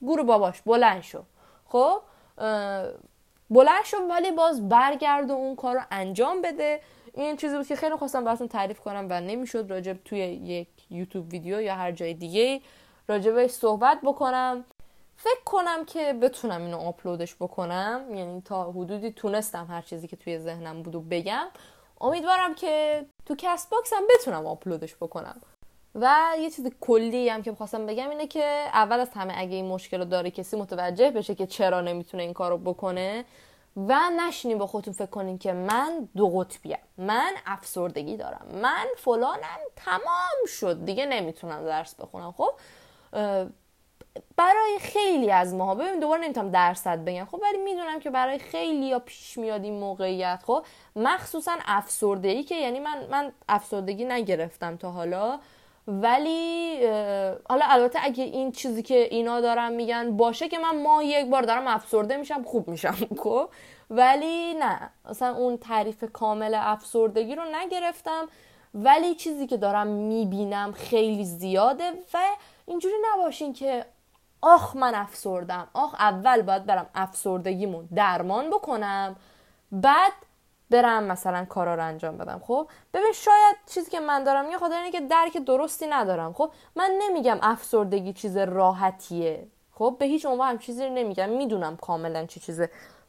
گورو 0.00 0.24
باباش 0.24 0.62
بلند 0.62 1.02
شو. 1.02 1.22
خب؟ 1.66 2.00
بلند 3.50 3.84
شو 3.84 3.96
ولی 3.96 4.30
باز 4.30 4.68
برگرد 4.68 5.30
و 5.30 5.34
اون 5.34 5.56
کار 5.56 5.74
رو 5.74 5.82
انجام 5.90 6.42
بده. 6.42 6.80
این 7.16 7.36
چیزی 7.36 7.56
بود 7.56 7.66
که 7.66 7.76
خیلی 7.76 7.96
خواستم 7.96 8.24
براتون 8.24 8.48
تعریف 8.48 8.80
کنم 8.80 9.06
و 9.10 9.20
نمی‌شد 9.20 9.70
راجب 9.70 9.96
توی 10.04 10.18
یک 10.18 10.68
یوتیوب 10.90 11.32
ویدیو 11.32 11.60
یا 11.60 11.74
هر 11.74 11.92
جای 11.92 12.14
دیگه 12.14 12.60
راجبش 13.08 13.50
صحبت 13.50 13.98
بکنم. 14.04 14.64
فکر 15.16 15.44
کنم 15.44 15.84
که 15.84 16.12
بتونم 16.12 16.62
اینو 16.62 16.76
آپلودش 16.76 17.34
بکنم 17.34 18.14
یعنی 18.14 18.40
تا 18.40 18.70
حدودی 18.70 19.10
تونستم 19.10 19.66
هر 19.70 19.82
چیزی 19.82 20.08
که 20.08 20.16
توی 20.16 20.38
ذهنم 20.38 20.82
بود 20.82 20.94
و 20.94 21.00
بگم. 21.00 21.46
امیدوارم 22.00 22.54
که 22.54 23.04
تو 23.26 23.34
کست 23.38 23.70
باکس 23.70 23.92
هم 23.92 24.02
بتونم 24.14 24.46
آپلودش 24.46 24.96
بکنم. 24.96 25.40
و 25.94 26.16
یه 26.38 26.50
چیز 26.50 26.70
کلی 26.80 27.28
هم 27.28 27.42
که 27.42 27.54
خواستم 27.54 27.86
بگم 27.86 28.10
اینه 28.10 28.26
که 28.26 28.44
اول 28.72 29.00
از 29.00 29.10
همه 29.14 29.34
اگه 29.36 29.54
این 29.54 29.66
مشکل 29.66 29.98
رو 29.98 30.04
داره 30.04 30.30
کسی 30.30 30.56
متوجه 30.56 31.10
بشه 31.10 31.34
که 31.34 31.46
چرا 31.46 31.80
نمی‌تونه 31.80 32.22
این 32.22 32.32
کار 32.32 32.50
رو 32.50 32.58
بکنه 32.58 33.24
و 33.76 34.10
نشینیم 34.16 34.58
با 34.58 34.66
خودتون 34.66 34.94
فکر 34.94 35.06
کنین 35.06 35.38
که 35.38 35.52
من 35.52 36.08
دو 36.16 36.28
قطبیم. 36.28 36.78
من 36.98 37.32
افسردگی 37.46 38.16
دارم. 38.16 38.46
من 38.62 38.86
فلانم. 38.96 39.58
تمام 39.76 40.46
شد. 40.46 40.84
دیگه 40.84 41.06
نمی‌تونم 41.06 41.64
درس 41.64 41.94
بخونم. 41.94 42.32
خب 42.32 42.50
برای 44.36 44.78
خیلی 44.80 45.30
از 45.30 45.54
ماها 45.54 45.74
ببین 45.74 46.00
دوباره 46.00 46.22
نمی‌تونم 46.22 46.50
درصد 46.50 47.04
بگم. 47.04 47.24
خب 47.24 47.40
ولی 47.42 47.58
می‌دونم 47.58 48.00
که 48.00 48.10
برای 48.10 48.38
خیلیا 48.38 48.98
پیش 48.98 49.38
میاد 49.38 49.64
این 49.64 49.78
موقعیت. 49.80 50.42
خب 50.46 50.64
مخصوصا 50.96 51.56
افسردگی 51.66 52.42
که 52.42 52.54
یعنی 52.54 52.80
من 52.80 53.06
من 53.10 53.32
افسردگی 53.48 54.04
نگرفتم 54.04 54.76
تا 54.76 54.90
حالا. 54.90 55.38
ولی 55.88 56.76
حالا 57.48 57.64
البته 57.68 57.98
اگه 58.02 58.24
این 58.24 58.52
چیزی 58.52 58.82
که 58.82 59.08
اینا 59.10 59.40
دارم 59.40 59.72
میگن 59.72 60.16
باشه 60.16 60.48
که 60.48 60.58
من 60.58 60.82
ماه 60.82 61.04
یک 61.04 61.26
بار 61.26 61.42
دارم 61.42 61.66
افسرده 61.66 62.16
میشم 62.16 62.42
خوب 62.42 62.68
میشم 62.68 62.96
خب؟ 63.22 63.48
ولی 63.90 64.54
نه 64.54 64.90
مثلا 65.10 65.36
اون 65.36 65.56
تعریف 65.56 66.04
کامل 66.12 66.54
افسردگی 66.54 67.34
رو 67.34 67.42
نگرفتم. 67.54 68.28
ولی 68.74 69.14
چیزی 69.14 69.46
که 69.46 69.56
دارم 69.56 69.86
می‌بینم 69.86 70.72
خیلی 70.72 71.24
زیاده 71.24 71.90
و 72.14 72.18
اینجوری 72.66 72.94
نباشین 73.12 73.52
که 73.52 73.84
آخ 74.42 74.76
من 74.76 74.94
افسردم 74.94 75.68
آخ 75.74 75.94
اول 75.94 76.42
باید 76.42 76.66
برم 76.66 76.86
افسردگیمون 76.94 77.88
درمان 77.94 78.50
بکنم 78.50 79.16
بعد 79.72 80.12
برم 80.70 81.04
مثلا 81.04 81.44
کارا 81.44 81.74
رو 81.74 81.84
انجام 81.84 82.18
بدم 82.18 82.42
خب؟ 82.46 82.68
ببین 82.94 83.12
شاید 83.12 83.56
چیزی 83.66 83.90
که 83.90 84.00
من 84.00 84.24
دارم 84.24 84.50
یه 84.50 84.58
خاطر 84.58 84.76
اینه 84.76 84.90
که 84.90 85.00
درک 85.00 85.36
درستی 85.36 85.86
ندارم 85.86 86.32
خب؟ 86.32 86.50
من 86.76 86.90
نمیگم 87.02 87.38
افسردگی 87.42 88.12
چیز 88.12 88.36
راحتیه 88.36 89.46
خب؟ 89.72 89.96
به 89.98 90.04
هیچ 90.04 90.26
عنوان 90.26 90.48
هم 90.48 90.58
چیزی 90.58 90.90
نمیگم. 90.90 91.28
می‌دونم 91.28 91.76
کاملا 91.76 92.26
چی 92.26 92.40
چیز 92.40 92.62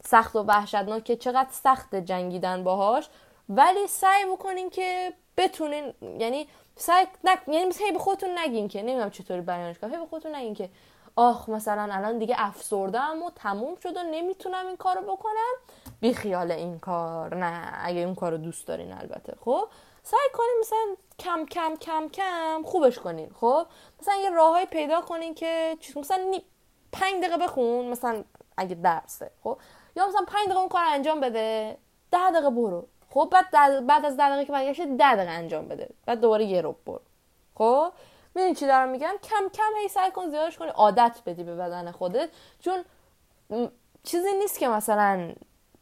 سخت 0.04 0.36
و 0.36 0.42
وحشتناکه 0.42 1.16
چقدر 1.16 1.48
سخت 1.50 1.94
جنگیدن 1.94 2.64
باهاش 2.64 3.08
ولی 3.48 3.86
سعی 3.86 4.24
بکنین 4.24 4.70
که 4.70 5.12
بتونین 5.36 5.94
یعنی 6.18 6.48
سعی 6.76 7.06
نک... 7.24 7.38
یعنی 7.48 7.72
به 7.92 7.98
خودتون 7.98 8.38
نگین 8.38 8.68
که 8.68 8.82
نمی‌دونم 8.82 9.10
چطوری 9.10 9.40
بیانش 9.40 9.78
کنم 9.78 9.90
به 9.90 10.06
خودتون 10.10 10.34
نگین 10.34 10.54
که 10.54 10.70
آخ 11.20 11.48
مثلا 11.48 11.88
الان 11.92 12.18
دیگه 12.18 12.34
افسردم 12.38 13.22
و 13.22 13.30
تموم 13.30 13.76
شد 13.76 13.96
و 13.96 14.02
نمی‌تونم 14.02 14.66
این 14.66 14.76
کارو 14.76 15.00
بکنم. 15.00 15.54
بی 16.00 16.14
خیال 16.14 16.52
این 16.52 16.78
کار 16.78 17.34
نه 17.34 17.72
اگه 17.82 17.98
این 17.98 18.14
کارو 18.14 18.36
دوست 18.36 18.66
دارین 18.66 18.92
البته. 18.92 19.36
خب؟ 19.44 19.68
سعی 20.02 20.28
کنین 20.34 20.56
مثلا 20.60 20.96
کم 21.18 21.46
کم 21.46 21.76
کم 21.76 22.08
کم 22.08 22.62
خوبش 22.64 22.98
کنین. 22.98 23.30
خب؟ 23.40 23.66
مثلا 24.00 24.14
یه 24.14 24.30
راههایی 24.30 24.66
پیدا 24.66 25.00
کنین 25.00 25.34
که 25.34 25.76
مثلا 25.96 26.24
نی... 26.30 26.42
پنج 26.92 27.24
دقیقه 27.24 27.36
بخون 27.36 27.86
مثلا 27.86 28.24
اگه 28.56 28.74
درسه. 28.74 29.30
خب؟ 29.44 29.58
یا 29.96 30.08
مثلا 30.08 30.24
پنج 30.26 30.44
دقیقه 30.44 30.58
اون 30.58 30.68
کار 30.68 30.84
انجام 30.84 31.20
بده. 31.20 31.76
ده 32.10 32.30
دقیقه 32.30 32.50
برو. 32.50 32.86
خب؟ 33.10 33.32
بعد 33.32 33.86
بعد 33.86 34.04
از 34.04 34.16
ده 34.16 34.28
دقیقه 34.28 34.44
که 34.44 34.52
برگشت 34.52 34.82
ده 34.82 35.14
دقیقه 35.14 35.30
انجام 35.30 35.68
بده. 35.68 35.88
بعد 36.06 36.20
دوباره 36.20 36.44
یه 36.44 36.60
رو 36.60 36.76
برو. 36.86 37.00
خب؟ 37.54 37.92
می‌دونی 38.34 38.54
چی 38.54 38.66
دارم 38.66 38.88
میگم؟ 38.88 39.14
کم 39.22 39.48
کم 39.54 39.80
هی 39.82 39.88
سعی 39.88 40.10
کن 40.10 40.30
زیادش 40.30 40.58
کنی 40.58 40.68
عادت 40.68 41.20
بدی 41.26 41.44
به 41.44 41.56
بدن 41.56 41.90
خودت. 41.90 42.28
چون 42.60 42.84
چیزی 44.02 44.32
نیست 44.38 44.58
که 44.58 44.68
مثلا 44.68 45.32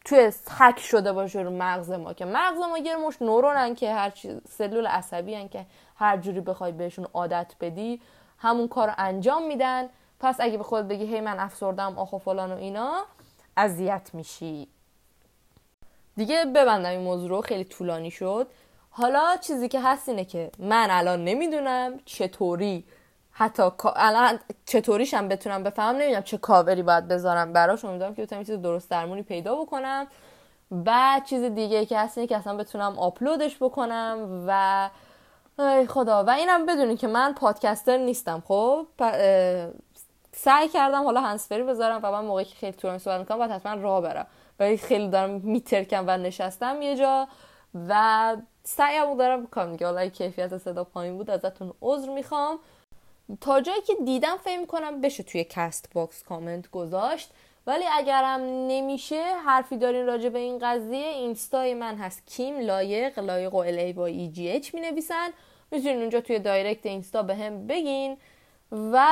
توی 0.05 0.33
حک 0.59 0.79
شده 0.79 1.13
باشه 1.13 1.41
رو 1.41 1.51
مغز 1.51 1.91
ما 1.91 2.13
که 2.13 2.25
مغز 2.25 2.59
ما 2.59 2.79
یه 2.79 2.97
مش 2.97 3.23
نورونن 3.23 3.75
که 3.75 3.95
هر 3.95 4.11
چیز 4.11 4.41
سلول 4.49 4.87
عصبی 4.87 5.35
هن 5.35 5.49
که 5.49 5.67
هر 5.97 6.17
جوری 6.17 6.41
بخوای 6.41 6.73
بهشون 6.73 7.07
عادت 7.15 7.53
بدی 7.61 8.01
همون 8.39 8.69
کار 8.69 8.95
انجام 8.99 9.47
میدن. 9.47 9.89
پس 10.21 10.37
اگه 10.41 10.59
به 10.59 10.65
خود 10.65 10.89
بگی 10.89 11.05
هی 11.05 11.21
من 11.21 11.41
افسردم 11.41 11.99
آخ 11.99 12.13
و 12.13 12.19
فلان 12.19 12.53
و 12.53 12.57
اینا 12.57 13.05
اذیت 13.57 14.11
میشی. 14.13 14.69
دیگه 16.17 16.45
ببندم 16.45 16.91
این 16.91 17.01
موضوع 17.01 17.29
رو 17.29 17.41
خیلی 17.41 17.65
طولانی 17.65 18.11
شد. 18.11 18.47
حالا 18.99 19.37
چیزی 19.41 19.69
که 19.69 19.81
هست 19.81 20.09
اینه 20.09 20.25
که 20.25 20.51
من 20.59 20.89
الان 20.91 21.25
نمی‌دونم 21.25 21.99
چطوری 22.05 22.85
حتی 23.33 23.63
الان 23.97 24.39
چطوریشم 24.67 25.29
بتونم 25.29 25.63
بفهمم 25.63 25.97
نمی‌دونم 25.97 26.23
چه 26.23 26.39
کاوری 26.39 26.83
باید 26.83 27.09
بذارم 27.09 27.53
براش. 27.53 27.85
امیدوارم 27.85 28.15
که 28.15 28.23
بتونم 28.23 28.45
چیز 28.45 28.63
درست 28.63 28.91
درمونی 28.91 29.23
پیدا 29.23 29.57
بکنم. 29.57 30.07
بعد 30.71 31.25
چیز 31.25 31.43
دیگه 31.43 31.87
که 31.87 31.99
هست 31.99 32.19
اینه 32.19 32.29
که 32.29 32.37
اصلا 32.37 32.57
بتونم 32.57 32.99
آپلودش 32.99 33.57
بکنم 33.61 34.45
و 34.47 34.91
ای 35.59 35.87
خدا. 35.87 36.25
و 36.25 36.31
اینم 36.31 36.67
بدونی 36.67 36.97
که 36.97 37.07
من 37.07 37.35
پادکستر 37.35 37.97
نیستم 37.97 38.43
خب؟ 38.49 38.87
سعی 40.33 40.69
کردم 40.69 41.05
حالا 41.05 41.21
هنسفری 41.21 41.63
بذارم 41.63 42.01
و 42.03 42.13
من 42.13 42.25
موقعی 42.25 42.45
که 42.45 42.55
خیلی 42.55 42.73
طولانی 42.73 42.99
صحبت 42.99 43.21
می‌کنم 43.21 43.39
باید 43.39 43.51
حتما 43.51 43.75
راه 43.75 44.01
برم. 44.01 44.27
ولی 44.61 44.77
خیلی 44.77 45.09
دارم 45.09 45.31
میترکم 45.31 46.05
و 46.07 46.17
نشستم 46.17 46.83
یه 46.83 46.97
جا. 46.97 47.29
و 47.89 48.37
سعیم 48.65 49.17
دارم 49.17 49.41
می‌کنم 49.41 49.73
دیگه 49.73 49.87
حالا 49.87 50.09
کیفیت 50.09 50.59
صدا 50.59 50.85
پایین 50.85 51.17
بود 51.17 51.31
ازتون 51.31 51.75
عذر 51.83 52.11
می‌خوام. 52.11 52.59
تا 53.41 53.61
جایی 53.61 53.81
که 53.81 53.95
دیدم 54.05 54.37
فکر 54.37 54.59
می‌کنم 54.59 55.01
بشه 55.01 55.23
توی 55.23 55.45
کست 55.45 55.91
باکس 55.95 56.23
کامنت 56.23 56.71
گذاشت. 56.71 57.31
ولی 57.67 57.85
اگرم 57.93 58.41
نمیشه 58.41 59.23
حرفی 59.47 59.77
دارین 59.77 60.07
راجع 60.07 60.29
به 60.29 60.39
این 60.39 60.59
قضیه 60.63 61.07
اینستای 61.07 61.75
من 61.75 61.97
هست 61.97 62.27
کیم 62.27 62.61
لایق 62.61 63.19
لایق 63.19 63.55
و 63.55 63.57
الی 63.57 63.93
با 63.93 64.07
ای 64.07 64.29
جی 64.29 64.49
اچ 64.49 64.75
می 64.75 64.81
نویسن 64.81 65.29
می‌تونین 65.71 66.01
اونجا 66.01 66.21
توی 66.21 66.39
دایرکت 66.39 66.87
اینستا 66.87 67.23
به 67.23 67.35
هم 67.35 67.67
بگین. 67.67 68.17
و 68.73 69.07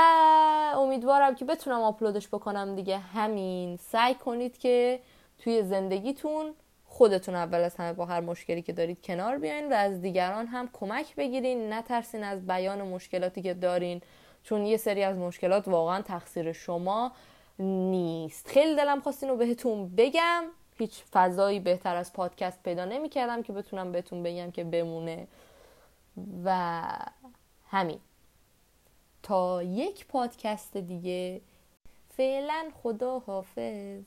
امیدوارم 0.77 1.35
که 1.35 1.45
بتونم 1.45 1.83
آپلودش 1.83 2.29
بکنم 2.29 2.77
دیگه. 2.77 2.99
همین 2.99 3.77
سعی 3.77 4.15
کنید 4.15 4.59
که 4.59 5.01
توی 5.39 5.63
زندگیتون 5.63 6.55
خودتون 6.95 7.35
اول 7.35 7.59
از 7.59 7.77
همه 7.77 7.93
با 7.93 8.07
هر 8.07 8.21
مشکلی 8.21 8.63
که 8.63 8.73
دارید 8.73 9.03
کنار 9.03 9.39
بیاین 9.39 9.73
و 9.73 9.75
از 9.75 10.01
دیگران 10.01 10.47
هم 10.47 10.69
کمک 10.73 11.17
بگیرین. 11.17 11.73
نترسین 11.73 12.25
از 12.25 12.47
بیان 12.47 12.83
مشکلاتی 12.83 13.43
که 13.43 13.55
دارین 13.55 14.03
چون 14.43 14.67
یه 14.67 14.77
سری 14.77 15.03
از 15.03 15.17
مشکلات 15.17 15.69
واقعا 15.69 16.03
تقصیر 16.03 16.53
شما 16.53 17.13
نیست. 17.59 18.49
خیلی 18.49 18.77
دلم 18.77 19.01
خواست 19.01 19.25
رو 19.25 19.37
بهتون 19.37 19.97
بگم. 19.97 20.45
هیچ 20.79 21.03
فضایی 21.13 21.61
بهتر 21.61 21.97
از 21.97 22.13
پادکست 22.13 22.63
پیدا 22.63 22.85
نمی 22.85 23.09
کردم 23.09 23.43
که 23.43 23.53
بتونم 23.53 23.93
بهتون 23.93 24.23
بگم 24.23 24.51
که 24.51 24.65
بمونه. 24.65 25.27
و 26.45 26.83
همین. 27.71 27.99
تا 29.23 29.63
یک 29.63 30.07
پادکست 30.07 30.77
دیگه 30.77 31.41
فعلا 32.17 32.71
خدا 32.83 33.19
حافظ 33.19 34.05